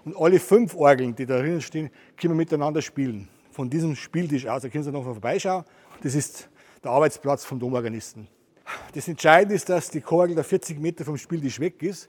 Und 0.05 0.17
alle 0.17 0.39
fünf 0.39 0.75
Orgeln, 0.75 1.15
die 1.15 1.27
da 1.27 1.39
drinnen 1.39 1.61
stehen, 1.61 1.91
können 2.19 2.35
wir 2.35 2.39
miteinander 2.39 2.81
spielen. 2.81 3.29
Von 3.51 3.69
diesem 3.69 3.97
Spieltisch 3.97 4.47
aus, 4.47 4.63
da 4.63 4.69
können 4.69 4.85
Sie 4.85 4.91
noch 4.91 5.05
mal 5.05 5.13
vorbeischauen. 5.13 5.65
Das 6.03 6.15
ist 6.15 6.49
der 6.83 6.91
Arbeitsplatz 6.91 7.45
vom 7.45 7.59
Domorganisten. 7.59 8.29
Das 8.95 9.09
Entscheidende 9.09 9.55
ist, 9.55 9.69
dass 9.69 9.91
die 9.91 10.01
Chorgel 10.01 10.35
da 10.37 10.43
40 10.43 10.79
Meter 10.79 11.05
vom 11.05 11.17
Spieltisch 11.17 11.61
weg 11.61 11.83
ist. 11.83 12.09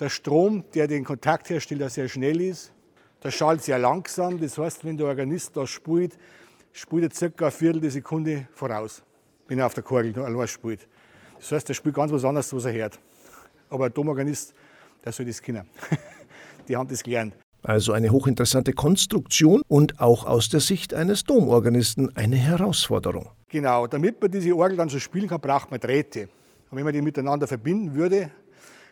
Der 0.00 0.08
Strom, 0.08 0.64
der 0.74 0.88
den 0.88 1.04
Kontakt 1.04 1.50
herstellt, 1.50 1.88
sehr 1.90 2.08
schnell 2.08 2.40
ist. 2.40 2.72
Der 3.22 3.30
schallt 3.30 3.62
sehr 3.62 3.78
langsam. 3.78 4.40
Das 4.40 4.58
heißt, 4.58 4.84
wenn 4.84 4.96
der 4.96 5.06
Organist 5.06 5.56
da 5.56 5.66
spielt, 5.66 6.18
spielt 6.72 7.04
er 7.04 7.14
circa 7.14 7.46
eine 7.46 7.52
Viertel 7.52 7.80
der 7.80 7.90
Sekunde 7.90 8.48
voraus, 8.52 9.02
wenn 9.48 9.58
er 9.58 9.66
auf 9.66 9.74
der 9.74 9.82
Chorgel 9.82 10.18
allein 10.18 10.48
spielt. 10.48 10.88
Das 11.38 11.52
heißt, 11.52 11.68
er 11.68 11.74
spielt 11.74 11.94
ganz 11.94 12.12
was 12.12 12.24
anderes, 12.24 12.52
was 12.52 12.64
er 12.64 12.72
hört. 12.72 12.98
Aber 13.70 13.86
ein 13.86 13.94
Domorganist, 13.94 14.54
der 15.04 15.12
soll 15.12 15.26
das 15.26 15.40
kennen. 15.40 15.68
Die 16.68 16.76
haben 16.76 16.88
das 16.88 17.02
gelernt. 17.02 17.34
Also 17.62 17.92
eine 17.92 18.10
hochinteressante 18.10 18.72
Konstruktion 18.72 19.62
und 19.68 20.00
auch 20.00 20.26
aus 20.26 20.48
der 20.48 20.60
Sicht 20.60 20.94
eines 20.94 21.24
Domorganisten 21.24 22.16
eine 22.16 22.36
Herausforderung. 22.36 23.30
Genau, 23.48 23.86
damit 23.86 24.20
man 24.20 24.30
diese 24.30 24.54
Orgel 24.56 24.76
dann 24.76 24.88
so 24.88 24.98
spielen 24.98 25.28
kann, 25.28 25.40
braucht 25.40 25.70
man 25.70 25.78
Drähte. 25.78 26.28
Und 26.70 26.78
wenn 26.78 26.84
man 26.84 26.92
die 26.92 27.02
miteinander 27.02 27.46
verbinden 27.46 27.94
würde, 27.94 28.30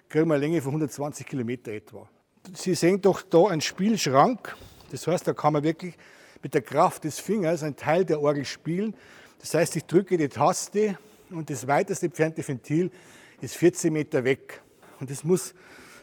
kriegen 0.08 0.28
wir 0.28 0.34
eine 0.34 0.44
Länge 0.44 0.60
von 0.62 0.70
120 0.70 1.26
Kilometer 1.26 1.72
etwa. 1.72 2.08
Sie 2.54 2.74
sehen 2.74 3.00
doch 3.00 3.22
da 3.22 3.46
einen 3.46 3.60
Spielschrank. 3.60 4.56
Das 4.90 5.06
heißt, 5.06 5.26
da 5.26 5.32
kann 5.32 5.52
man 5.52 5.62
wirklich 5.62 5.96
mit 6.42 6.54
der 6.54 6.62
Kraft 6.62 7.04
des 7.04 7.18
Fingers 7.18 7.62
einen 7.62 7.76
Teil 7.76 8.04
der 8.04 8.20
Orgel 8.20 8.44
spielen. 8.44 8.94
Das 9.40 9.54
heißt, 9.54 9.76
ich 9.76 9.84
drücke 9.84 10.16
die 10.16 10.28
Taste 10.28 10.98
und 11.30 11.50
das 11.50 11.66
weitest 11.66 12.02
entfernte 12.02 12.46
Ventil 12.46 12.90
ist 13.40 13.56
14 13.56 13.92
Meter 13.92 14.24
weg. 14.24 14.62
Und 15.00 15.10
das 15.10 15.24
muss 15.24 15.54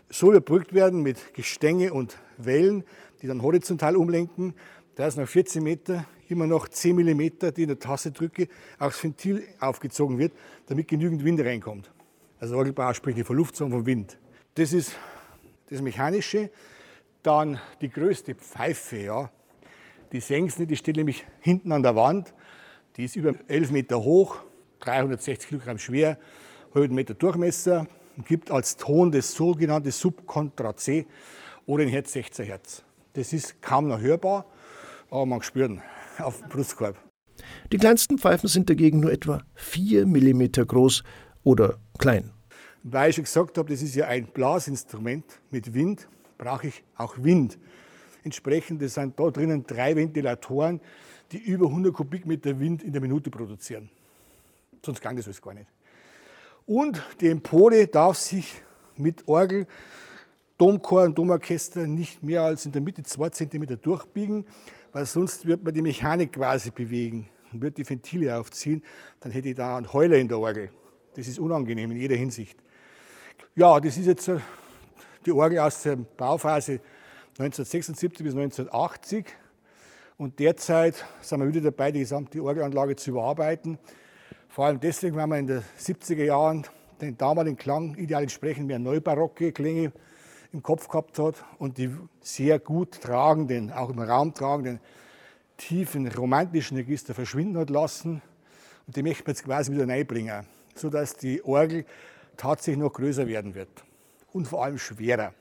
so 0.09 0.31
überbrückt 0.31 0.73
werden 0.73 1.01
mit 1.01 1.33
Gestänge 1.33 1.93
und 1.93 2.17
Wellen, 2.37 2.83
die 3.21 3.27
dann 3.27 3.41
horizontal 3.41 3.95
umlenken, 3.95 4.53
da 4.95 5.07
ist 5.07 5.17
nach 5.17 5.27
14 5.27 5.63
Meter 5.63 6.05
immer 6.27 6.47
noch 6.47 6.67
10 6.67 6.95
Millimeter, 6.95 7.51
die 7.51 7.63
in 7.63 7.67
der 7.67 7.79
Tasse 7.79 8.11
drücke, 8.11 8.47
das 8.79 9.03
Ventil 9.03 9.43
aufgezogen 9.59 10.17
wird, 10.17 10.33
damit 10.65 10.87
genügend 10.87 11.23
Wind 11.23 11.39
reinkommt. 11.41 11.91
Also 12.39 12.55
Orgelbauer 12.55 12.93
spricht 12.93 13.25
von 13.25 13.35
Luft, 13.35 13.55
sondern 13.55 13.79
von 13.79 13.85
Wind. 13.85 14.17
Das 14.55 14.73
ist 14.73 14.95
das 15.69 15.81
Mechanische. 15.81 16.49
Dann 17.23 17.59
die 17.81 17.89
größte 17.89 18.35
Pfeife, 18.35 18.97
ja. 18.97 19.31
Die 20.11 20.19
Sengsne, 20.19 20.65
die 20.65 20.77
steht 20.77 20.95
nämlich 20.95 21.25
hinten 21.41 21.71
an 21.71 21.83
der 21.83 21.95
Wand. 21.95 22.33
Die 22.95 23.05
ist 23.05 23.15
über 23.15 23.33
11 23.47 23.71
Meter 23.71 24.01
hoch, 24.01 24.37
360 24.79 25.49
Kilogramm 25.49 25.77
schwer, 25.77 26.17
100 26.69 26.91
Meter 26.91 27.13
Durchmesser 27.13 27.87
und 28.15 28.25
gibt 28.25 28.49
als 28.49 28.77
Ton 28.77 29.11
das 29.11 29.33
sogenannte 29.33 29.91
Subkontra 29.91 30.75
C 30.75 31.05
oder 31.67 31.83
ein 31.83 31.89
Herz 31.89 32.13
16 32.13 32.45
Hertz. 32.45 32.83
Das 33.13 33.33
ist 33.33 33.61
kaum 33.61 33.87
noch 33.87 34.01
hörbar, 34.01 34.45
aber 35.11 35.27
man 35.27 35.43
spürt 35.43 35.69
ihn 35.69 35.81
auf 36.17 36.39
dem 36.39 36.49
Brustkorb. 36.49 36.97
Die 37.71 37.77
kleinsten 37.77 38.17
Pfeifen 38.17 38.49
sind 38.49 38.69
dagegen 38.69 38.99
nur 38.99 39.11
etwa 39.11 39.43
4 39.53 40.07
mm 40.07 40.51
groß 40.65 41.03
oder 41.43 41.77
klein. 41.99 42.31
Weil 42.83 43.09
ich 43.09 43.15
schon 43.15 43.25
gesagt 43.25 43.57
habe, 43.57 43.69
das 43.69 43.81
ist 43.81 43.95
ja 43.95 44.07
ein 44.07 44.27
Blasinstrument 44.27 45.25
mit 45.51 45.73
Wind, 45.73 46.07
brauche 46.37 46.67
ich 46.67 46.83
auch 46.95 47.15
Wind. 47.17 47.59
Entsprechend 48.23 48.81
sind 48.89 49.19
da 49.19 49.29
drinnen 49.29 49.65
drei 49.65 49.95
Ventilatoren, 49.95 50.79
die 51.31 51.37
über 51.37 51.67
100 51.67 51.93
Kubikmeter 51.93 52.59
Wind 52.59 52.83
in 52.83 52.93
der 52.93 53.01
Minute 53.01 53.29
produzieren. 53.29 53.89
Sonst 54.83 55.01
kann 55.01 55.15
das 55.15 55.25
alles 55.25 55.41
gar 55.41 55.53
nicht. 55.53 55.67
Und 56.65 57.01
die 57.19 57.27
Empore 57.27 57.87
darf 57.87 58.17
sich 58.17 58.61
mit 58.95 59.27
Orgel, 59.27 59.67
Domchor 60.57 61.03
und 61.03 61.17
Domorchester 61.17 61.85
nicht 61.85 62.23
mehr 62.23 62.41
als 62.41 62.65
in 62.65 62.71
der 62.71 62.81
Mitte 62.81 63.03
zwei 63.03 63.29
Zentimeter 63.29 63.77
durchbiegen, 63.77 64.45
weil 64.91 65.05
sonst 65.05 65.45
wird 65.45 65.63
man 65.63 65.73
die 65.73 65.81
Mechanik 65.81 66.33
quasi 66.33 66.71
bewegen 66.71 67.29
und 67.53 67.61
wird 67.61 67.77
die 67.77 67.87
Ventile 67.87 68.37
aufziehen, 68.37 68.83
dann 69.19 69.31
hätte 69.31 69.49
ich 69.49 69.55
da 69.55 69.77
einen 69.77 69.91
Heuler 69.93 70.17
in 70.17 70.27
der 70.27 70.39
Orgel. 70.39 70.71
Das 71.15 71.27
ist 71.27 71.39
unangenehm 71.39 71.91
in 71.91 71.97
jeder 71.97 72.15
Hinsicht. 72.15 72.57
Ja, 73.55 73.79
das 73.79 73.97
ist 73.97 74.07
jetzt 74.07 74.31
die 75.25 75.31
Orgel 75.31 75.59
aus 75.59 75.83
der 75.83 75.95
Bauphase 75.95 76.79
1976 77.39 78.23
bis 78.23 78.33
1980. 78.33 79.25
Und 80.17 80.39
derzeit 80.39 81.05
sind 81.21 81.39
wir 81.39 81.47
wieder 81.47 81.61
dabei, 81.61 81.91
die 81.91 81.99
gesamte 81.99 82.41
Orgelanlage 82.41 82.95
zu 82.95 83.11
überarbeiten. 83.11 83.77
Vor 84.47 84.65
allem 84.65 84.79
deswegen, 84.79 85.15
weil 85.15 85.27
man 85.27 85.39
in 85.39 85.47
den 85.47 85.63
70er 85.79 86.23
Jahren 86.23 86.65
den 86.99 87.15
damaligen 87.15 87.57
Klang 87.57 87.95
ideal 87.95 88.23
entsprechend 88.23 88.65
mehr 88.65 88.79
neubarocke 88.79 89.51
Klänge 89.51 89.91
im 90.53 90.63
Kopf 90.63 90.87
gehabt 90.87 91.19
hat 91.19 91.35
und 91.59 91.77
die 91.77 91.89
sehr 92.21 92.59
gut 92.59 93.01
tragenden, 93.01 93.71
auch 93.71 93.89
im 93.89 93.99
Raum 93.99 94.33
tragenden, 94.33 94.79
tiefen 95.57 96.07
romantischen 96.07 96.77
Register 96.77 97.13
verschwinden 97.13 97.57
hat 97.57 97.69
lassen. 97.69 98.21
Und 98.85 98.95
die 98.95 99.03
möchte 99.03 99.23
man 99.23 99.31
jetzt 99.31 99.43
quasi 99.43 99.71
wieder 99.71 99.87
reinbringen, 99.87 100.45
sodass 100.75 101.15
die 101.15 101.43
Orgel 101.43 101.85
tatsächlich 102.37 102.77
noch 102.77 102.93
größer 102.93 103.27
werden 103.27 103.55
wird 103.55 103.69
und 104.31 104.47
vor 104.47 104.63
allem 104.63 104.77
schwerer. 104.77 105.33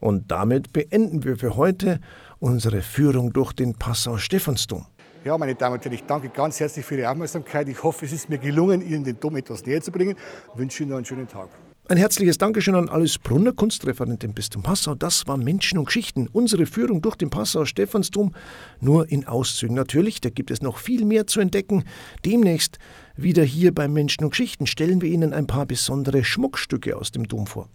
Und 0.00 0.30
damit 0.30 0.72
beenden 0.72 1.24
wir 1.24 1.36
für 1.36 1.56
heute 1.56 2.00
unsere 2.38 2.82
Führung 2.82 3.32
durch 3.32 3.52
den 3.52 3.74
Passau 3.74 4.16
Stephansdom. 4.16 4.86
Ja, 5.24 5.38
meine 5.38 5.54
Damen 5.54 5.76
und 5.76 5.84
Herren, 5.84 5.94
ich 5.94 6.04
danke 6.04 6.28
ganz 6.28 6.60
herzlich 6.60 6.84
für 6.84 6.96
Ihre 6.96 7.10
Aufmerksamkeit. 7.10 7.68
Ich 7.68 7.82
hoffe, 7.82 8.04
es 8.04 8.12
ist 8.12 8.28
mir 8.28 8.38
gelungen, 8.38 8.82
Ihnen 8.82 9.04
den 9.04 9.18
Dom 9.18 9.36
etwas 9.36 9.64
näher 9.64 9.80
zu 9.80 9.90
bringen. 9.90 10.16
Ich 10.52 10.58
wünsche 10.58 10.82
Ihnen 10.82 10.90
noch 10.90 10.96
einen 10.96 11.06
schönen 11.06 11.26
Tag. 11.26 11.48
Ein 11.86 11.98
herzliches 11.98 12.38
Dankeschön 12.38 12.76
an 12.76 12.88
Alice 12.88 13.18
Brunner, 13.18 13.52
Kunstreferent 13.52 14.24
im 14.24 14.32
Bistum 14.32 14.62
Passau. 14.62 14.94
Das 14.94 15.26
war 15.26 15.36
Menschen 15.36 15.76
und 15.76 15.84
Geschichten. 15.84 16.28
Unsere 16.32 16.64
Führung 16.64 17.02
durch 17.02 17.14
den 17.14 17.28
Passauer 17.28 17.66
Stephansdom. 17.66 18.34
Nur 18.80 19.10
in 19.10 19.26
Auszügen 19.26 19.76
natürlich. 19.76 20.22
Da 20.22 20.30
gibt 20.30 20.50
es 20.50 20.62
noch 20.62 20.78
viel 20.78 21.04
mehr 21.04 21.26
zu 21.26 21.40
entdecken. 21.40 21.84
Demnächst 22.24 22.78
wieder 23.16 23.42
hier 23.42 23.74
bei 23.74 23.86
Menschen 23.86 24.24
und 24.24 24.30
Geschichten 24.30 24.66
stellen 24.66 25.02
wir 25.02 25.10
Ihnen 25.10 25.34
ein 25.34 25.46
paar 25.46 25.66
besondere 25.66 26.24
Schmuckstücke 26.24 26.96
aus 26.96 27.10
dem 27.10 27.28
Dom 27.28 27.46
vor. 27.46 27.68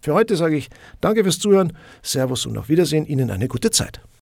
Für 0.00 0.14
heute 0.14 0.34
sage 0.34 0.56
ich 0.56 0.68
Danke 1.00 1.22
fürs 1.22 1.38
Zuhören, 1.38 1.72
Servus 2.02 2.46
und 2.46 2.58
auf 2.58 2.68
Wiedersehen. 2.68 3.06
Ihnen 3.06 3.30
eine 3.30 3.46
gute 3.46 3.70
Zeit. 3.70 4.02